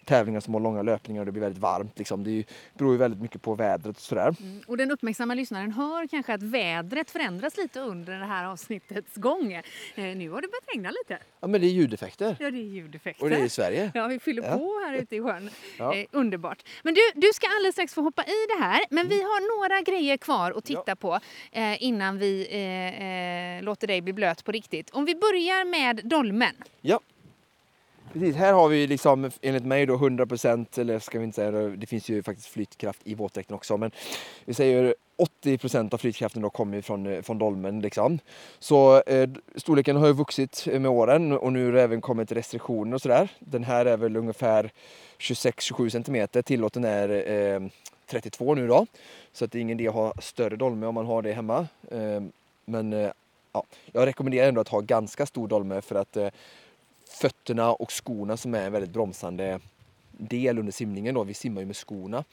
[0.05, 1.99] tävlingar som har långa löpningar och det blir väldigt varmt.
[1.99, 2.25] Liksom.
[2.25, 4.37] Det ju, beror ju väldigt mycket på vädret och sådär.
[4.41, 4.63] Mm.
[4.67, 9.53] Och den uppmärksamma lyssnaren hör kanske att vädret förändras lite under det här avsnittets gång.
[9.53, 9.63] Eh,
[9.95, 11.19] nu har det börjat regna lite.
[11.41, 12.37] Ja men det är ljudeffekter.
[12.41, 13.25] Ja, det är ljudeffekter.
[13.25, 13.91] Och det är i Sverige.
[13.95, 14.53] Ja, vi fyller Ja.
[14.59, 15.51] på här ute i sjön.
[15.79, 15.95] Ja.
[15.95, 16.63] Eh, underbart.
[16.83, 18.81] Men du, du ska alldeles strax få hoppa i det här.
[18.91, 20.95] Men vi har några grejer kvar att titta Ja.
[20.97, 21.19] på
[21.53, 24.91] eh, innan vi eh, eh, låter dig bli blöt på riktigt.
[24.91, 26.55] Om vi börjar med dolmen.
[26.81, 27.01] Ja.
[28.15, 31.77] Precis, här har vi liksom enligt mig då 100% eller ska vi inte säga det,
[31.77, 33.91] det finns ju faktiskt flytkraft i våtdräkten också men
[34.45, 34.95] vi säger
[35.45, 38.19] 80% av flytkraften då kommer från, eh, från dolmen liksom.
[38.59, 42.95] Så eh, storleken har ju vuxit med åren och nu har det även kommit restriktioner
[42.95, 43.29] och sådär.
[43.39, 44.71] Den här är väl ungefär
[45.19, 47.61] 26-27 cm, tillåten är eh,
[48.07, 48.87] 32 nu då.
[49.33, 51.67] Så att det är ingen idé att ha större dolme om man har det hemma.
[51.91, 52.23] Eh,
[52.65, 53.11] men eh,
[53.53, 56.29] ja, jag rekommenderar ändå att ha ganska stor dolme för att eh,
[57.15, 59.61] fötterna och skorna som är en väldigt bromsande
[60.19, 61.15] del under simningen.
[61.15, 61.25] Då.
[61.25, 62.25] Vi simmar ju med skorna.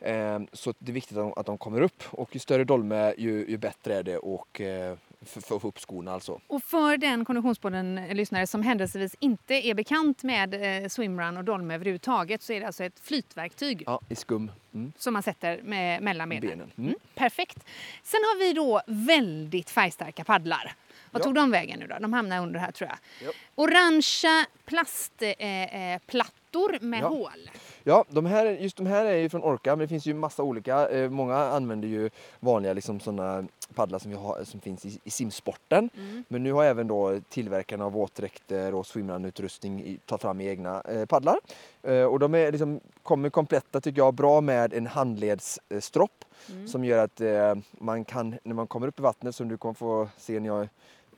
[0.00, 3.14] Eh, så det är viktigt att de, att de kommer upp och ju större dolme
[3.18, 6.40] ju, ju bättre är det och, eh, för, för att få upp skorna alltså.
[6.46, 12.42] Och för den Konditionspodden-lyssnare som händelsevis inte är bekant med eh, swimrun och dolme överhuvudtaget
[12.42, 14.50] så är det alltså ett flytverktyg Ja, i skum.
[14.74, 14.92] Mm.
[14.98, 16.48] som man sätter med, mellan benen.
[16.48, 16.70] Benen.
[16.76, 16.88] Mm.
[16.88, 17.64] Mm, perfekt.
[18.02, 20.74] Sen har vi då väldigt färgstarka paddlar.
[21.10, 21.24] Vad Ja.
[21.24, 21.96] tog de vägen nu då?
[22.00, 22.98] De hamnar under här tror jag.
[23.28, 23.32] Ja.
[23.54, 27.08] Orangea plastplattor eh, eh, med Ja.
[27.08, 27.50] hål.
[27.84, 30.42] Ja, de här, just de här är ju från Orca, men det finns ju massa
[30.42, 30.88] olika.
[30.88, 33.44] Eh, många använder ju vanliga liksom, sådana
[33.74, 35.90] paddlar som, vi har, som finns i, i simsporten.
[35.96, 36.24] Mm.
[36.28, 41.38] Men nu har även då tillverkarna av våtdräkter och swimrunutrustning tagit fram egna eh, paddlar.
[41.82, 46.68] Eh, och de är liksom, kommer kompletta tycker jag, bra med en handledsstropp Mm.
[46.68, 49.74] som gör att eh, man kan, när man kommer upp i vattnet, som du kommer
[49.74, 50.68] få se när jag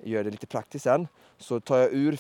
[0.03, 2.19] gör det lite praktiskt sen, så tar jag ur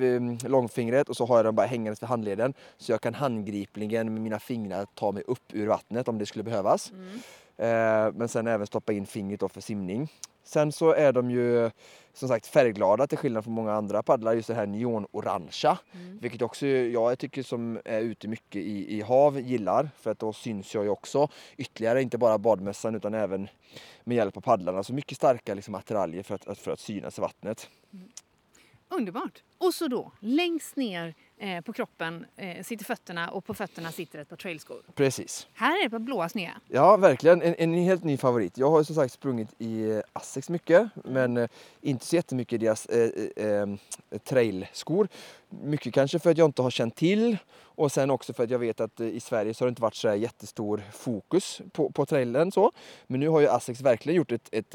[0.00, 4.12] eh, långfingret och så har jag den bara hängandes vid handleden så jag kan handgripligen
[4.12, 6.92] med mina fingrar ta mig upp ur vattnet om det skulle behövas.
[6.92, 7.20] Mm.
[7.56, 10.08] Eh, men sen även stoppa in fingret för simning.
[10.44, 11.70] Sen så är de ju
[12.12, 14.34] som sagt färgglada till skillnad från många andra paddlar.
[14.34, 15.78] Just det här neonorangea.
[15.92, 16.18] Mm.
[16.18, 19.90] Vilket också jag tycker som är ute mycket i, i hav gillar.
[19.98, 23.48] För att då syns jag ju också ytterligare, inte bara badmössan utan även
[24.04, 24.82] med hjälp av paddlarna.
[24.82, 27.68] Så mycket starka liksom, attiraljer för att, för att synas i vattnet.
[28.96, 29.42] Underbart.
[29.58, 34.18] Och så då, längst ner eh, på kroppen eh, sitter fötterna och på fötterna sitter
[34.18, 34.82] ett par trailskor.
[34.94, 35.46] Precis.
[35.54, 36.52] Här är det ett par blåa sneda.
[36.68, 37.42] Ja, verkligen.
[37.42, 38.58] En, en helt ny favorit.
[38.58, 41.48] Jag har som sagt sprungit i eh, Asics mycket, men eh,
[41.80, 43.10] inte så jättemycket i deras eh,
[43.46, 43.66] eh,
[44.24, 45.08] trailskor.
[45.48, 48.58] Mycket kanske för att jag inte har känt till och sen också för att jag
[48.58, 52.52] vet att i Sverige så har det inte varit så jättestor fokus på, på trailen
[52.52, 52.72] så.
[53.06, 54.74] Men nu har ju Asics verkligen gjort ett, ett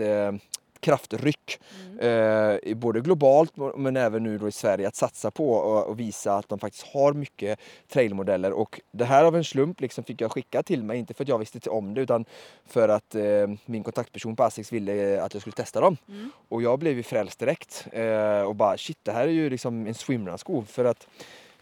[0.79, 1.59] eh, kraftryck,
[1.99, 5.99] eh, i både globalt men även nu då i Sverige, att satsa på och, och
[5.99, 8.51] visa att de faktiskt har mycket trailmodeller.
[8.51, 11.29] Och det här av en slump liksom fick jag skicka till mig, inte för att
[11.29, 12.25] jag visste om det utan
[12.65, 15.97] för att eh, min kontaktperson på Asics ville eh, att jag skulle testa dem.
[16.07, 16.31] Mm.
[16.49, 19.87] Och jag blev ju frälst direkt eh, och bara shit, det här är ju liksom
[19.87, 21.07] en swimrun-sko för att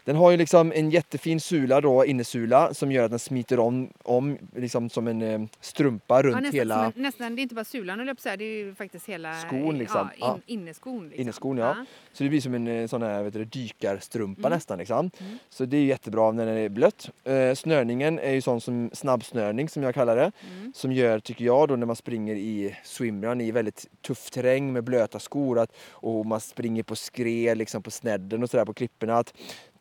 [0.08, 3.90] den har ju liksom en jättefin sula då, innesula, som gör att den smiter om,
[4.02, 7.54] om liksom som en eh, strumpa runt Ja, nästan, hela en, nästan, det är inte
[7.54, 10.08] bara sulan, att säga, det är ju faktiskt hela Skon, liksom.
[10.20, 10.38] ja, in, Ja.
[10.46, 11.04] inneskon.
[11.04, 11.20] Liksom.
[11.20, 11.84] Inneskon, ja.
[12.12, 14.56] Så det blir som en eh, sån här vet du, dykarstrumpa Mm.
[14.56, 14.78] nästan.
[14.78, 15.10] Liksom.
[15.18, 15.38] Mm.
[15.48, 17.10] Så det är jättebra när den är blött.
[17.24, 20.32] Eh, snörningen är ju sån som snabbsnörning som jag kallar det.
[20.58, 20.72] Mm.
[20.76, 24.84] Som gör, tycker jag, då när man springer i swimrun i väldigt tuff terräng med
[24.84, 29.18] blöta skor att, och man springer på skred liksom på snedden och sådär på klipporna.
[29.18, 29.34] Att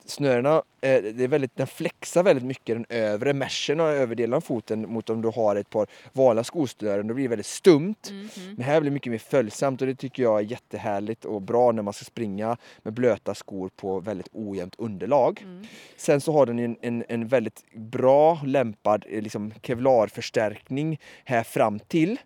[0.09, 4.41] snörena, eh, det är väldigt, den flexar väldigt mycket den övre meshen och överdelen av
[4.41, 7.07] foten mot om du har ett par vanliga skosnören.
[7.07, 7.95] Då blir det väldigt stumt.
[8.11, 8.29] Mhm.
[8.55, 11.71] Men här blir det mycket mer följsamt och det tycker jag är jättehärligt och bra
[11.71, 15.41] när man ska springa med blöta skor på väldigt ojämnt underlag.
[15.43, 15.67] Mm.
[15.97, 21.79] Sen så har den en, en, en väldigt bra lämpad eh, liksom kevlarförstärkning här fram
[21.79, 22.17] till.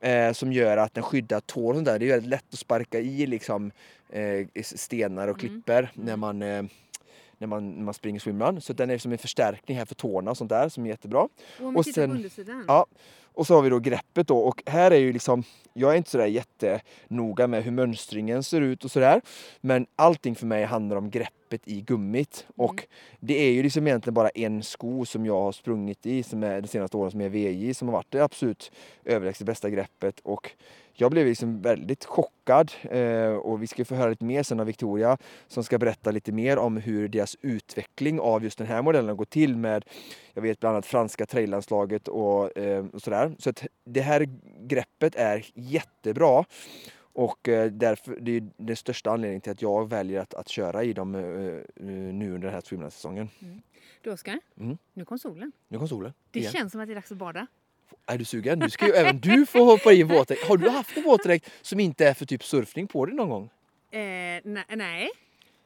[0.00, 1.98] Eh, som gör att den skyddar tår och sånt där.
[1.98, 3.70] Det är väldigt lätt att sparka i liksom,
[4.12, 5.52] eh, stenar och Mm.
[5.54, 6.62] klipper när man eh,
[7.42, 8.60] när man, när man springer swimrun.
[8.60, 11.28] Så den är som en förstärkning här för tårna och sånt där som är jättebra.
[11.58, 12.30] Vi Och sen-.
[12.68, 12.86] Ja,
[13.34, 16.10] och så har vi då greppet då och här är ju liksom, jag är inte
[16.10, 19.20] sådär jättenoga med hur mönstringen ser ut och sådär.
[19.60, 22.70] Men allting för mig handlar om greppet i gummit Mm.
[22.70, 22.86] och
[23.20, 26.60] det är ju liksom egentligen bara en sko som jag har sprungit i som är
[26.60, 28.72] de senaste åren som är VJ som har varit det absolut
[29.04, 30.50] överlägset bästa greppet och
[30.94, 34.66] jag blev liksom väldigt chockad eh, och vi ska få höra lite mer sen av
[34.66, 39.16] Victoria som ska berätta lite mer om hur deras utveckling av just den här modellen
[39.16, 39.84] går till med
[40.34, 43.34] jag vet bland annat franska traillandslaget och, eh, och sådär.
[43.38, 44.28] Så att det här
[44.60, 46.44] greppet är jättebra
[47.14, 50.84] och eh, därför, det är den största anledningen till att jag väljer att, att köra
[50.84, 51.22] i dem eh,
[51.84, 53.28] nu under den här swimrun-säsongen.
[54.02, 54.78] Du Oskar, Mm.
[54.92, 55.52] nu kom solen.
[55.68, 56.12] Nu kom solen.
[56.30, 56.52] Det igen.
[56.52, 57.46] känns som att det är dags att bada.
[58.06, 58.58] Är du sugen?
[58.58, 60.48] Nu ska ju även du få hoppa i en våtdräkt.
[60.48, 63.50] Har du haft en våtdräkt som inte är för typ surfning på dig någon gång?
[63.90, 65.10] Eh, ne- nej.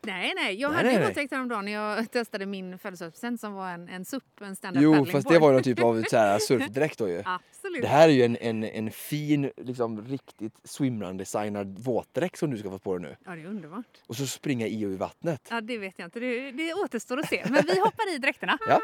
[0.03, 0.61] Nej, nej.
[0.61, 1.09] Jag Nej, hade nej, nej.
[1.09, 5.05] våtdräkt häromdagen när jag testade min födelsedagspresent som var en, en SUP, en standard Jo,
[5.07, 7.23] fast det var någon typ av så här surfdräkt då ju.
[7.25, 7.83] Absolut.
[7.83, 12.71] Det här är ju en, en, en fin, liksom riktigt swimrun-designad våtdräkt som du ska
[12.71, 13.17] få på dig nu.
[13.25, 13.87] Ja, det är underbart.
[14.07, 15.47] Och så springa i och i vattnet.
[15.51, 16.21] Ja, det vet jag inte.
[16.21, 17.43] Det, det återstår att se.
[17.49, 18.59] Men vi hoppar i dräkterna.
[18.69, 18.81] Ja.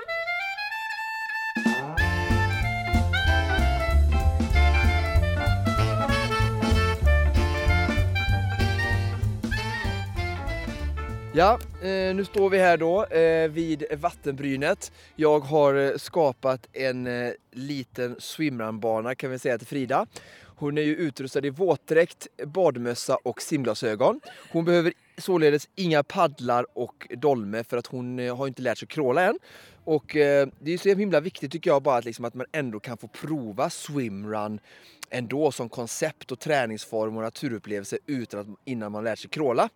[11.34, 14.92] Ja, eh, nu står vi här då eh, vid vattenbrynet.
[15.16, 17.08] Jag har eh, skapat en
[17.50, 20.06] liten swimrunbana kan vi säga till Frida.
[20.44, 24.20] Hon är ju utrustad i våtdräkt, badmössa och simglasögon.
[24.50, 29.22] Hon behöver således inga paddlar och dolme för att hon har inte lärt sig crawla
[29.22, 29.38] än.
[29.84, 30.10] Och
[30.58, 33.08] det är så himla viktigt tycker jag bara att, liksom, att man ändå kan få
[33.08, 34.60] prova swimrun
[35.10, 39.68] ändå som koncept och träningsform och naturupplevelse utan att, innan man lärt sig crawla.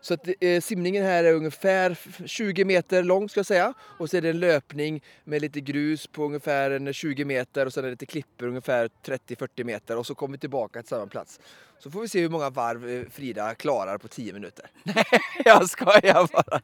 [0.00, 3.74] Så att, eh, simningen här är ungefär 20 meter lång ska jag säga.
[3.80, 7.72] Och så är det en löpning med lite grus på ungefär en 20 meter och
[7.72, 11.06] sen är det lite klippor ungefär 30-40 meter och så kommer vi tillbaka till samma
[11.06, 11.40] plats.
[11.78, 14.66] Så får vi se hur många varv eh, Frida klarar på 10 minuter.
[14.82, 15.04] Nej,
[15.44, 16.60] jag skojar bara.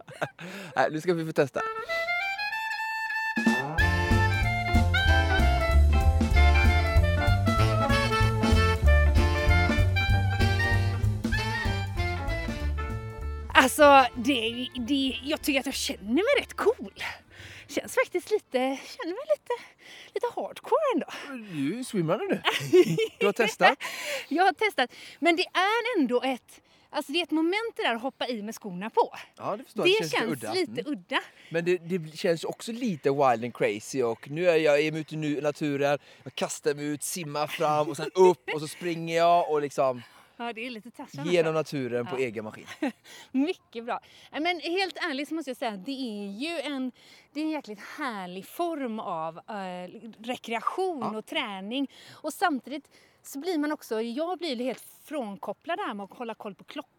[0.77, 1.61] Nej, nu ska vi få testa.
[13.64, 17.03] Alltså, det, det, jag tycker att jag känner mig rätt cool.
[17.68, 19.62] Känns faktiskt lite, känner mig lite,
[20.14, 21.07] lite hardcore ändå.
[21.53, 22.42] Du är swimrunner nu.
[23.18, 23.79] Du har testat.
[24.29, 27.94] Jag har testat, men det är ändå ett, alltså det är ett moment det där
[27.94, 29.14] att hoppa i med skorna på.
[29.37, 30.11] Ja, det förstår Det jag.
[30.11, 30.53] känns, udda.
[30.53, 30.92] lite Mm.
[30.92, 31.20] udda.
[31.50, 35.40] Men det, det känns också lite wild and crazy och nu är jag ute i
[35.40, 39.61] naturen, jag kastar mig ut, simmar fram och sen upp och så springer jag och
[39.62, 40.03] liksom
[40.37, 41.27] Ja, det är lite Tarzan.
[41.27, 42.25] genom naturen på Ja.
[42.25, 42.66] egen maskin.
[43.33, 44.01] Mycket bra.
[44.33, 46.92] Men helt ärligt så måste jag säga att det är ju en,
[47.33, 51.18] det är en jäkligt härlig form av eh, rekreation Ja.
[51.18, 51.90] och träning.
[52.12, 52.90] Och samtidigt
[53.23, 56.90] så blir man också, jag blir helt frånkopplad här med att hålla koll på klockan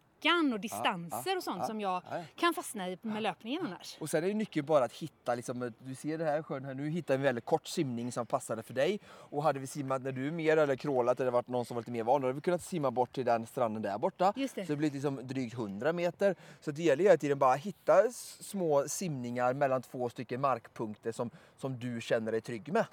[0.52, 2.22] och distanser och sånt ja, som jag ja.
[2.36, 3.96] kan fastna i med löpningen annars.
[4.00, 6.74] Och sen är det nyckeln bara att hitta, liksom, du ser det här sjön här,
[6.74, 9.00] nu hittar vi en väldigt kort simning som passade för dig.
[9.06, 11.82] Och hade vi simmat när du är mer eller crawlat eller varit någon som var
[11.82, 14.32] lite mer van, då hade vi kunnat simma bort till den stranden där borta.
[14.36, 14.66] Just det.
[14.66, 16.36] Så det blir liksom drygt 100 meter.
[16.60, 18.10] Så det gäller hela tiden bara att hitta
[18.40, 22.86] små simningar mellan två stycken markpunkter som, som du känner dig trygg med.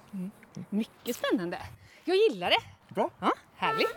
[0.70, 1.58] Mycket spännande.
[2.04, 2.94] Jag gillar det.
[2.94, 3.10] Bra.
[3.20, 3.88] Ja, härligt.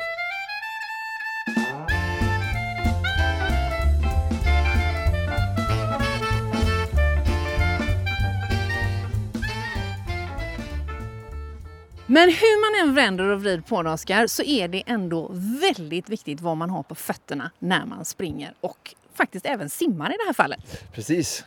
[12.09, 16.09] Men hur man än vänder och vrider på det, Oskar, så är det ändå väldigt
[16.09, 20.25] viktigt vad man har på fötterna när man springer och faktiskt även simmar i det
[20.25, 20.93] här fallet.
[20.93, 21.45] Precis.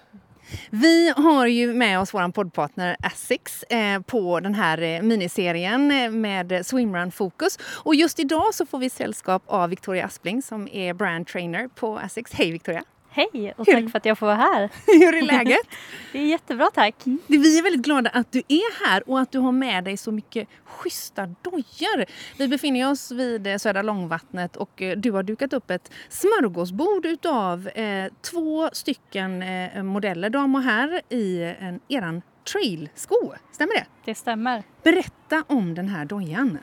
[0.70, 6.11] Vi har ju med oss vår poddpartner Asics eh, på den här eh, miniserien eh,
[6.11, 7.59] med Swimrun Fokus.
[7.62, 11.99] Och just idag så får vi sällskap av Victoria Aspling som är brand trainer på
[11.99, 12.33] Asics.
[12.33, 12.85] Hej Victoria!
[13.12, 14.70] Hej och Hur- tack för att jag får vara här.
[14.87, 15.61] Hur är läget?
[16.12, 16.94] Det är jättebra tack.
[17.27, 20.12] Vi är väldigt glada att du är här och att du har med dig så
[20.12, 22.05] mycket schyssta dojor.
[22.38, 27.07] Vi befinner oss vid eh, Södra Långvattnet och eh, du har dukat upp ett smörgåsbord
[27.07, 33.33] utav eh, två stycken eh, modeller, dam och herr, i en, eran trailsko.
[33.53, 33.87] Stämmer det?
[34.05, 34.62] Det stämmer.
[34.83, 36.59] Berätta om den här dojan.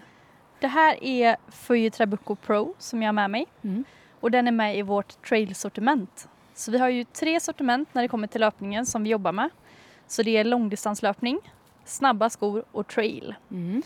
[0.59, 3.45] Det här är Fuji Trabucco Pro som jag har med mig.
[3.63, 3.83] Mm.
[4.19, 6.29] Och den är med i vårt trailsortiment.
[6.57, 9.49] Så vi har ju tre sortiment när det kommer till löpningen som vi jobbar med.
[10.07, 11.39] Så det är långdistanslöpning,
[11.85, 13.35] snabba skor och trail.
[13.51, 13.81] Mm.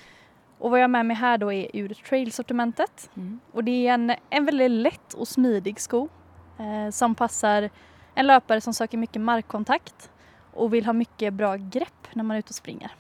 [0.58, 3.10] Och vad jag har med mig här då är ur trailsortimentet.
[3.18, 3.40] Mm.
[3.52, 6.10] Och det är en, en väldigt lätt och smidig sko
[6.60, 7.70] eh, som passar
[8.16, 10.12] en löpare som söker mycket markkontakt
[10.54, 12.92] och vill ha mycket bra grepp när man är ute och springer.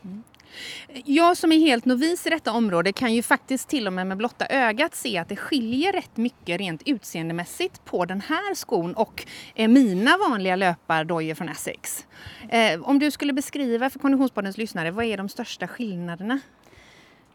[1.05, 4.17] Jag som är helt novis i detta område kan ju faktiskt till och med med
[4.17, 9.25] blotta ögat se att det skiljer rätt mycket rent utseendemässigt på den här skon och
[9.55, 12.07] eh, mina vanliga löpardojor från Essex.
[12.49, 16.39] Eh, om du skulle beskriva för Konditionspoddens lyssnare, vad är de största skillnaderna?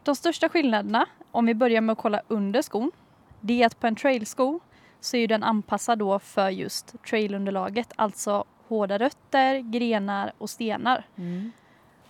[0.03, 2.91] De största skillnaderna, om vi börjar med att kolla under skon,
[3.41, 4.59] det är att på en trailsko
[4.99, 11.05] så är den anpassad då för just trailunderlaget, alltså hårda rötter, grenar och stenar.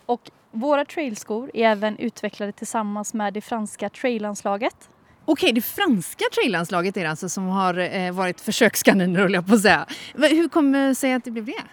[0.06, 4.90] Och våra trailskor är även utvecklade tillsammans med det franska trailanslaget.
[5.26, 9.54] Okej, det franska trailanslaget är det alltså som har eh, varit försökskaniner, höll jag på
[9.54, 9.86] att säga.
[10.16, 11.64] Hur kommer det sig att det blev det?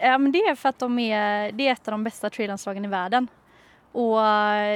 [0.00, 2.84] Ja, men det är för att de är, det är ett av de bästa trailanslagen
[2.84, 3.28] i världen.
[3.92, 4.18] Och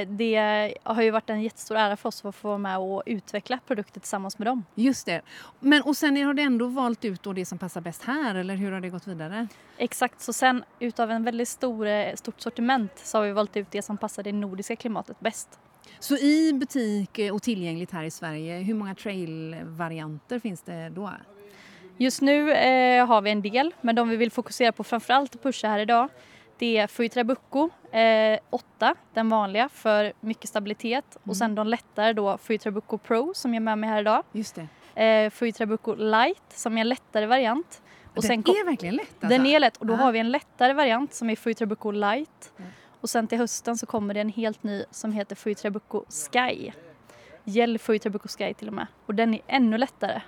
[0.07, 3.59] det har ju varit en jättestor ära för oss att få vara med och utveckla
[3.67, 4.65] produkter tillsammans med dem.
[4.75, 5.21] Just det.
[5.59, 8.55] Men, och sen har du ändå valt ut då det som passar bäst här, eller
[8.55, 9.47] hur har det gått vidare?
[9.77, 13.67] Exakt, så sen utav en väldigt stor, eh, stort sortiment så har vi valt ut
[13.71, 15.59] det som passar det nordiska klimatet bäst.
[15.99, 21.11] Så i butik eh, och tillgängligt här i Sverige, hur många trailvarianter finns det då?
[21.97, 25.43] Just nu eh, har vi en del, men de vi vill fokusera på framförallt och
[25.43, 26.09] pusha här idag
[26.57, 27.69] det är Fuji Trabucco
[27.99, 31.29] eh, 8, den vanliga för mycket stabilitet Mm.
[31.29, 34.23] och sen de lättare då Trabucco Pro som jag är med mig här idag.
[34.31, 34.55] Just
[34.95, 35.03] det.
[35.03, 37.81] Eh, Trabucco Light som är en lättare variant.
[38.05, 39.27] Och den sen är verkligen lätt alltså.
[39.27, 39.97] Den är lätt och då Ja.
[39.97, 42.51] har vi en lättare variant som är Trabucco Light.
[42.57, 42.71] Mm.
[43.01, 46.71] Och sen till hösten så kommer det en helt ny som heter Trabucco Sky.
[47.43, 48.87] Gel Trabucco Sky till och med.
[49.05, 50.21] Och den är ännu lättare.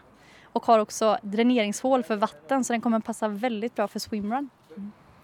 [0.43, 4.49] Och har också dräneringshål för vatten så den kommer passa väldigt bra för swimrun.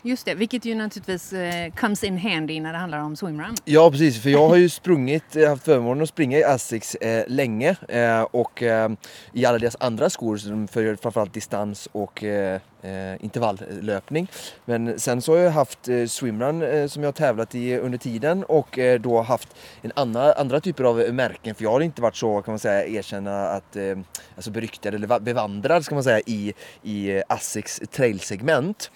[0.06, 3.56] Just det, vilket ju naturligtvis eh, comes in handy när det handlar om swimrun.
[3.66, 7.24] Ja precis, för jag har ju sprungit, eh, haft förmånen att springa i Asics eh,
[7.28, 8.92] länge eh, och eh,
[9.34, 14.28] i alla deras andra skor för framförallt distans och eh, eh, intervalllöpning.
[14.66, 17.98] Men sen så har jag haft eh, swimrun eh, som jag har tävlat i under
[17.98, 22.02] tiden och eh, då haft en annan, andra typer av märken för jag har inte
[22.02, 23.98] varit så kan man säga erkänna att eh,
[24.36, 28.92] alltså beryktad eller bevandrad ska man säga i, i eh, Asics trailsegment.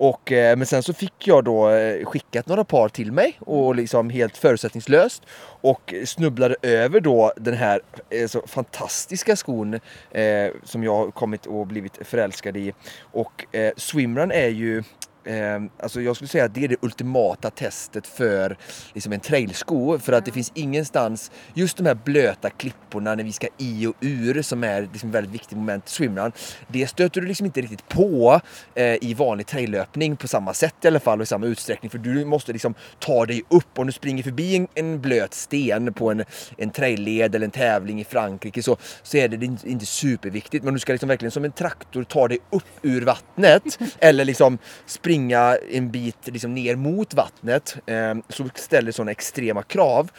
[0.00, 3.74] Och, eh, men sen så fick jag då eh, skickat några par till mig och
[3.74, 5.22] liksom helt förutsättningslöst
[5.60, 9.74] och snubblade över då den här eh, så fantastiska skon
[10.10, 12.72] eh, som jag har kommit och blivit förälskad i.
[13.00, 14.82] Och eh, swimrun är ju
[15.24, 18.56] Eh, alltså jag skulle säga att det är det ultimata testet för
[18.92, 23.32] liksom en trailsko för att det finns ingenstans, just de här blöta klipporna när vi
[23.32, 26.32] ska i och ur som är liksom väldigt viktigt moment i swimrun.
[26.68, 28.40] Det stöter du liksom inte riktigt på
[28.74, 31.98] eh, i vanlig traillöpning på samma sätt i alla fall och i samma utsträckning för
[31.98, 33.78] du måste liksom ta dig upp.
[33.78, 36.24] Om du springer förbi en, en blöt sten på en,
[36.56, 40.64] en trailled eller en tävling i Frankrike så, så är det inte, superviktigt.
[40.64, 44.58] Men du ska liksom verkligen som en traktor ta dig upp ur vattnet eller liksom
[44.86, 50.10] springa springa en bit liksom ner mot vattnet eh, så ställer sådana extrema krav.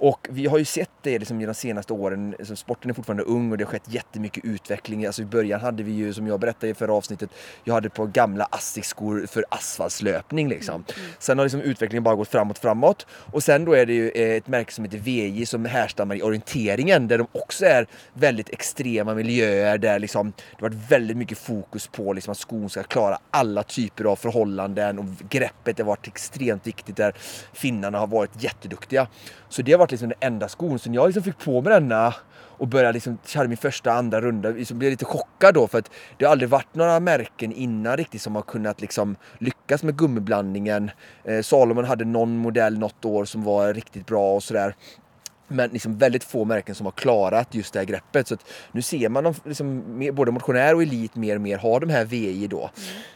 [0.00, 3.52] Och vi har ju sett det liksom de senaste åren, alltså sporten är fortfarande ung
[3.52, 5.06] och det har skett jättemycket utveckling.
[5.06, 7.30] Alltså I början hade vi ju, som jag berättade i förra avsnittet,
[7.64, 10.84] jag hade på gamla Asics-skor för asfaltslöpning liksom.
[11.18, 13.06] Sen har liksom utvecklingen bara gått framåt, framåt.
[13.10, 16.22] Och sen då är det ju eh, ett märke som heter VJ som härstammar i
[16.22, 21.38] orienteringen där de också är väldigt extrema miljöer där liksom det har varit väldigt mycket
[21.38, 26.06] fokus på liksom att skon ska klara alla typer av förhållanden och greppet har varit
[26.06, 27.14] extremt viktigt där
[27.52, 29.08] finnarna har varit jätteduktiga.
[29.48, 30.78] Så det har varit liksom den enda skon.
[30.78, 34.20] Så när jag liksom fick på mig denna och började liksom, körde min första andra
[34.20, 37.52] runda, så blev jag lite chockad då för att det har aldrig varit några märken
[37.52, 40.90] innan riktigt som har kunnat liksom lyckas med gummiblandningen.
[41.24, 44.74] Eh, Salomon hade någon modell något år som var riktigt bra och sådär.
[45.52, 48.28] Men liksom väldigt få märken som har klarat just det här greppet.
[48.28, 51.80] Så att nu ser man dem, liksom, både motionär och elit mer och mer har
[51.80, 52.70] de här VI då.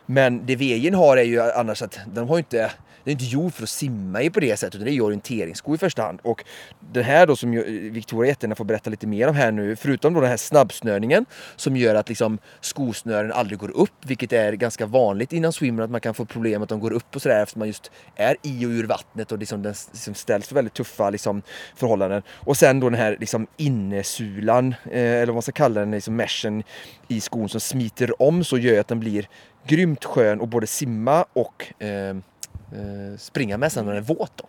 [0.07, 2.71] Men det VI har är ju annars att de har inte
[3.05, 5.01] det är inte gjord för att simma i på det sättet utan det är ju
[5.01, 6.21] orienteringssko i första hand.
[6.23, 6.45] Och
[6.93, 7.51] det här då som
[7.93, 11.27] Victoria jättegärna får berätta lite mer om här nu, förutom då den här snabbsnörningen
[11.57, 15.91] som gör att liksom skosnören aldrig går upp, vilket är ganska vanligt innan swimrun att
[15.91, 18.67] man kan få problem att de går upp och sådär eftersom man just är i
[18.67, 21.43] och ur vattnet och liksom den liksom ställs för väldigt tuffa liksom,
[21.77, 22.23] förhållanden.
[22.31, 26.17] Och sen då den här liksom innesulan, eh, eller vad man ska kalla den, liksom
[26.17, 26.63] meshen
[27.09, 29.29] i skon som smiter om så gör att den blir
[29.67, 32.17] grymt skön att både simma och eh, eh,
[33.19, 34.33] springa med sen när den är våt.
[34.37, 34.49] Då.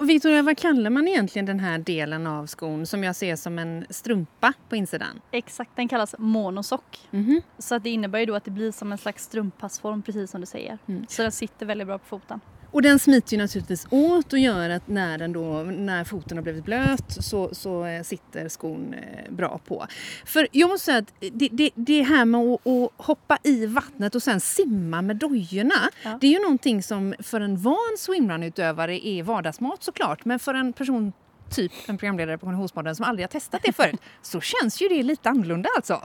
[0.00, 3.86] Victoria, vad kallar man egentligen den här delen av skon som jag ser som en
[3.90, 5.20] strumpa på insidan?
[5.30, 6.98] Exakt, den kallas monosock.
[7.12, 7.42] Mm -hmm.
[7.58, 10.40] Så att det innebär ju då att det blir som en slags strumppassform precis som
[10.40, 10.78] du säger.
[10.88, 11.06] Mm.
[11.08, 12.40] Så den sitter väldigt bra på foten.
[12.72, 16.42] Och den smiter ju naturligtvis åt och gör att när, den då, när foten har
[16.42, 19.86] blivit blöt så, så eh, sitter skon eh, bra på.
[20.24, 24.14] För jag måste säga att det, det, det här med att, att, hoppa i vattnet
[24.14, 25.90] och sen simma med dojorna.
[26.02, 26.18] Ja.
[26.20, 30.24] Det är ju någonting som för en van swimrun-utövare är vardagsmat såklart.
[30.24, 31.12] Men för en person
[31.52, 35.02] typ en programledare på Konditionspodden som aldrig har testat det förut så känns ju det
[35.02, 36.00] lite annorlunda alltså.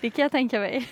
[0.00, 0.86] Det kan jag tänka mig.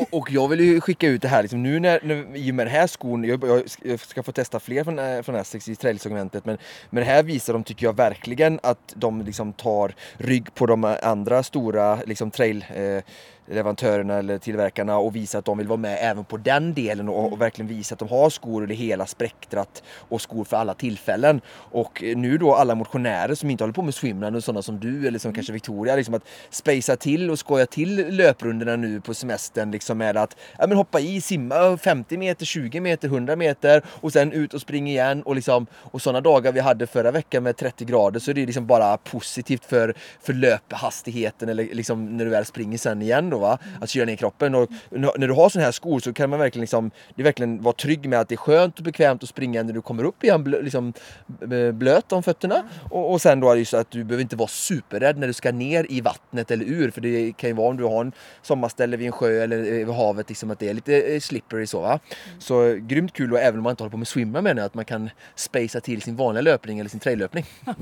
[0.00, 2.54] och, och, jag vill ju skicka ut det här liksom, nu när, när, i och
[2.54, 3.44] med den här skon, jag,
[3.84, 6.58] jag ska få testa fler från, eh, från Essex i trailsegmentet men,
[6.90, 11.42] men här visar de tycker jag verkligen att de liksom tar rygg på de andra
[11.42, 13.02] stora liksom trail eh,
[13.46, 17.32] leverantörerna eller tillverkarna och visa att de vill vara med även på den delen och,
[17.32, 21.40] och verkligen visa att de har skor i hela spektrat och skor för alla tillfällen.
[21.54, 25.06] Och nu då alla motionärer som inte håller på med swimrun och sådana som du
[25.08, 25.34] eller som mm.
[25.34, 30.16] kanske Victoria, liksom att spacea till och skoja till löprundorna nu på semestern liksom med
[30.16, 34.54] att ja, men hoppa i, simma 50 meter, 20 meter, 100 meter och sen ut
[34.54, 38.20] och springa igen och liksom och sådana dagar vi hade förra veckan med 30 grader
[38.20, 42.78] så är det liksom bara positivt för, för löphastigheten eller liksom när du väl springer
[42.78, 43.58] sen igen då va.
[43.80, 44.54] Att kyla ner kroppen.
[44.54, 47.62] Och när du har sådana här skor så kan man verkligen liksom, det är verkligen
[47.62, 50.24] vara trygg med att det är skönt och bekvämt att springa när du kommer upp
[50.24, 50.92] igen blö, liksom,
[51.72, 52.62] blöt om fötterna.
[52.90, 55.32] Och, och sen då är det så att du behöver inte vara superrädd när du
[55.32, 56.90] ska ner i vattnet eller ur.
[56.90, 58.12] För det kan ju vara om du har en
[58.42, 61.80] sommarställe vid en sjö eller vid havet, liksom att det är lite eh, slippery så.
[61.80, 61.98] Va?
[62.38, 64.74] Så grymt kul och även om man inte håller på med swimma menar jag att
[64.74, 67.44] man kan spacea till sin vanliga löpning eller sin traillöpning.
[67.64, 67.74] Ja,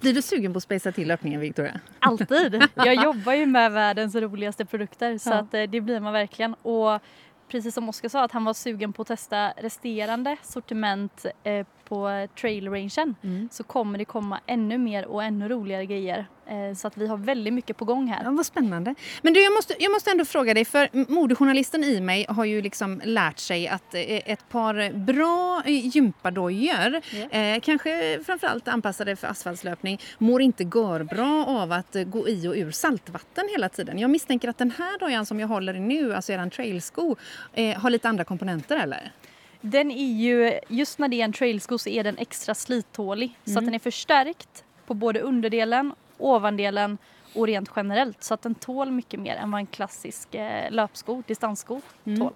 [0.00, 1.80] Blir du sugen på att spacea till löpningen Victoria?
[1.98, 2.62] Alltid!
[2.74, 6.54] Jag jobbar ju med världens roligaste produkter så att eh, det blir man verkligen.
[6.54, 7.00] Och
[7.48, 12.28] precis som Oskar sa att han var sugen på att testa resterande sortiment eh, på
[12.40, 13.48] trail-rangen mm.
[13.52, 16.26] så kommer det komma ännu mer och ännu roligare grejer.
[16.46, 18.24] Eh, så att vi har väldigt mycket på gång här.
[18.24, 18.94] Ja, vad spännande.
[19.22, 22.62] Men du, jag måste, jag måste ändå fråga dig, för modejournalisten i mig har ju
[22.62, 27.54] liksom lärt sig att eh, ett par bra gympadojor, yeah.
[27.54, 32.70] eh, kanske framförallt anpassade för asfaltslöpning, mår inte bra av att gå i och ur
[32.70, 33.98] saltvatten hela tiden.
[33.98, 37.16] Jag misstänker att den här dojan som jag håller i nu, alltså er trailsko,
[37.52, 39.12] eh, har lite andra komponenter eller?
[39.60, 43.26] Den är ju, just när det är en trailsko så är den extra slittålig.
[43.26, 43.36] Mm.
[43.44, 43.64] Så att mm.
[43.64, 46.98] den är förstärkt på både underdelen, ovandelen
[47.34, 48.22] och rent generellt.
[48.22, 52.20] Så att den tål mycket mer än vad en klassisk eh, löpsko, distanssko, mm.
[52.20, 52.32] tål.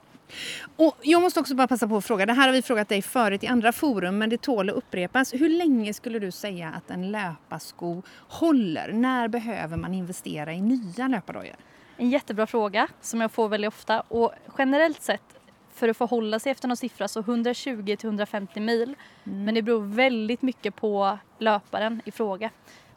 [0.76, 3.02] Och jag måste också bara passa på att fråga, det här har vi frågat dig
[3.02, 5.34] förut i andra forum men det tål att upprepas.
[5.34, 8.92] Hur länge skulle du säga att en löparsko håller?
[8.92, 11.56] När behöver man investera i nya löpardojor?
[11.96, 15.33] En jättebra fråga som jag får väldigt ofta och generellt sett
[15.74, 18.94] för att få hålla sig efter någon siffra så 120 till 150 mil.
[19.26, 19.44] Mm.
[19.44, 22.50] Men det beror väldigt mycket på löparen i fråga.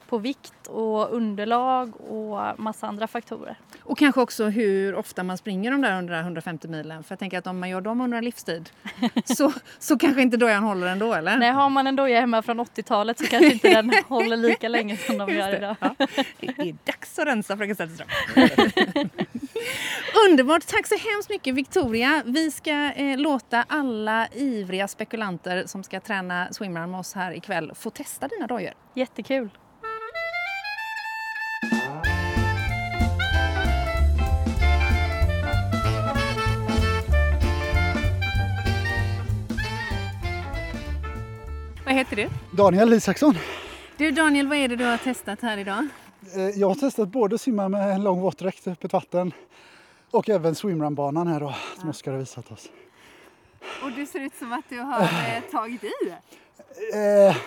[0.10, 3.60] På vikt och underlag och massa andra faktorer.
[3.84, 7.04] Och kanske också hur ofta man springer de där 150 milen.
[7.04, 8.70] För jag tänker att om man gör dem under en livstid
[9.26, 11.38] så, så kanske inte dojan håller ändå eller?
[11.38, 14.98] Nej, har man en doja hemma från 80-talet så kanske inte den håller lika länge
[14.98, 15.76] som de gör idag.
[15.80, 15.96] Ja.
[16.40, 18.08] Det är dags att rensa fröken Zetterström.
[20.30, 20.68] Underbart!
[20.68, 22.24] Tack så hemskt mycket Victoria.
[22.26, 27.72] Vi ska eh, låta alla ivriga spekulanter som ska träna swimrun med oss här ikväll
[27.76, 28.74] få testa dina dojor.
[28.96, 29.50] Jättekul!
[41.86, 42.30] Vad heter du?
[42.52, 43.38] Daniel Isaksson.
[43.98, 45.88] Du Daniel, vad är det du har testat här idag?
[46.36, 49.32] Eh, jag har testat både simma med en lång våtdräkt, öppet vatten
[50.12, 51.90] och även swimrunbanan här då, som ja.
[51.90, 52.70] Oskar har visat oss.
[53.84, 56.10] Och det ser ut som att du har eh, tagit i?
[56.94, 57.38] Eh,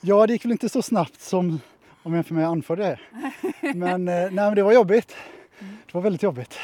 [0.00, 1.60] ja, det gick väl inte så snabbt som
[2.02, 3.00] om jag jämför med anförde
[3.74, 5.16] Men, eh, nej, men det var jobbigt.
[5.58, 6.58] Det var väldigt jobbigt.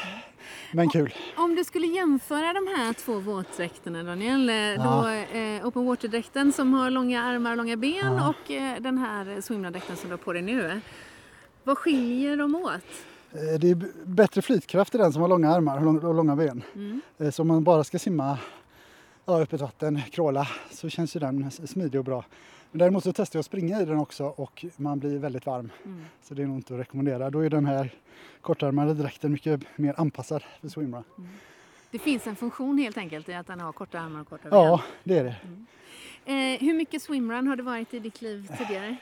[0.71, 1.13] Men kul.
[1.35, 4.49] Om du skulle jämföra de här två våtdräkterna Daniel.
[4.49, 4.83] Eh, ja.
[4.83, 8.29] Då, eh, open water-dräkten som har långa armar och långa ben ja.
[8.29, 10.81] och eh, den här swimrun-dräkten som du har på dig nu.
[11.69, 12.71] Vad skiljer de åt?
[13.33, 16.63] Eh, det är bättre flytkraft i den som har långa armar och långa ben.
[16.75, 17.01] Mm.
[17.17, 18.37] Eh, så om man bara ska simma
[19.25, 22.25] ja, öppet vatten, crawla, så känns ju den smidig och bra.
[22.71, 25.71] Men däremot så testar jag att springa i den också och man blir väldigt varm.
[25.85, 26.05] Mm.
[26.23, 27.29] Så det är nog inte att rekommendera.
[27.29, 27.93] Då är den här
[28.41, 31.03] kortärmade dräkten mycket mer anpassad för swimrun.
[31.91, 34.81] Det finns en funktion helt enkelt i att den har korta armar och korta Ja,
[35.03, 35.35] det är det.
[35.43, 35.65] ben.
[36.53, 38.97] Eh, hur mycket swimrun har det varit i ditt liv tidigare?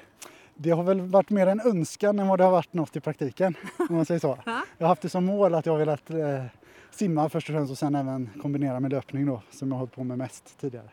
[0.57, 3.55] Det har väl varit mer en önskan än vad det har varit något i praktiken.
[3.89, 4.37] Om man säger så.
[4.45, 4.61] Ja.
[4.77, 6.43] Jag har haft det som mål att jag har velat eh,
[6.91, 9.95] simma först och främst och sen även kombinera med löpning då som jag har hållit
[9.95, 10.89] på med mest tidigare.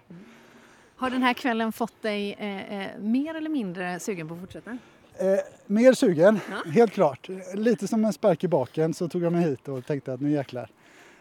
[0.96, 4.70] Har den här kvällen fått dig eh, eh, mer eller mindre sugen på att fortsätta?
[5.18, 6.70] Eh, mer sugen, Ja.
[6.70, 7.28] helt klart.
[7.54, 10.30] Lite som en spark i baken så tog jag mig hit och tänkte att nu
[10.30, 10.68] jäklar.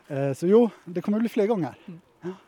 [0.07, 1.75] Eh, så jo, det kommer bli fler gånger.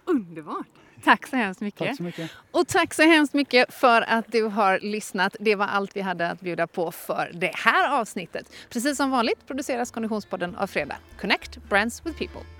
[0.05, 0.67] Underbart!
[1.03, 1.87] Tack så hemskt mycket.
[1.87, 2.31] Tack så mycket.
[2.51, 5.35] Och tack så hemskt mycket för att du har lyssnat.
[5.39, 8.51] Det var allt vi hade att bjuda på för det här avsnittet.
[8.69, 10.97] Precis som vanligt produceras Konditionspodden av Fredag.
[11.21, 12.54] Connect Brands with People.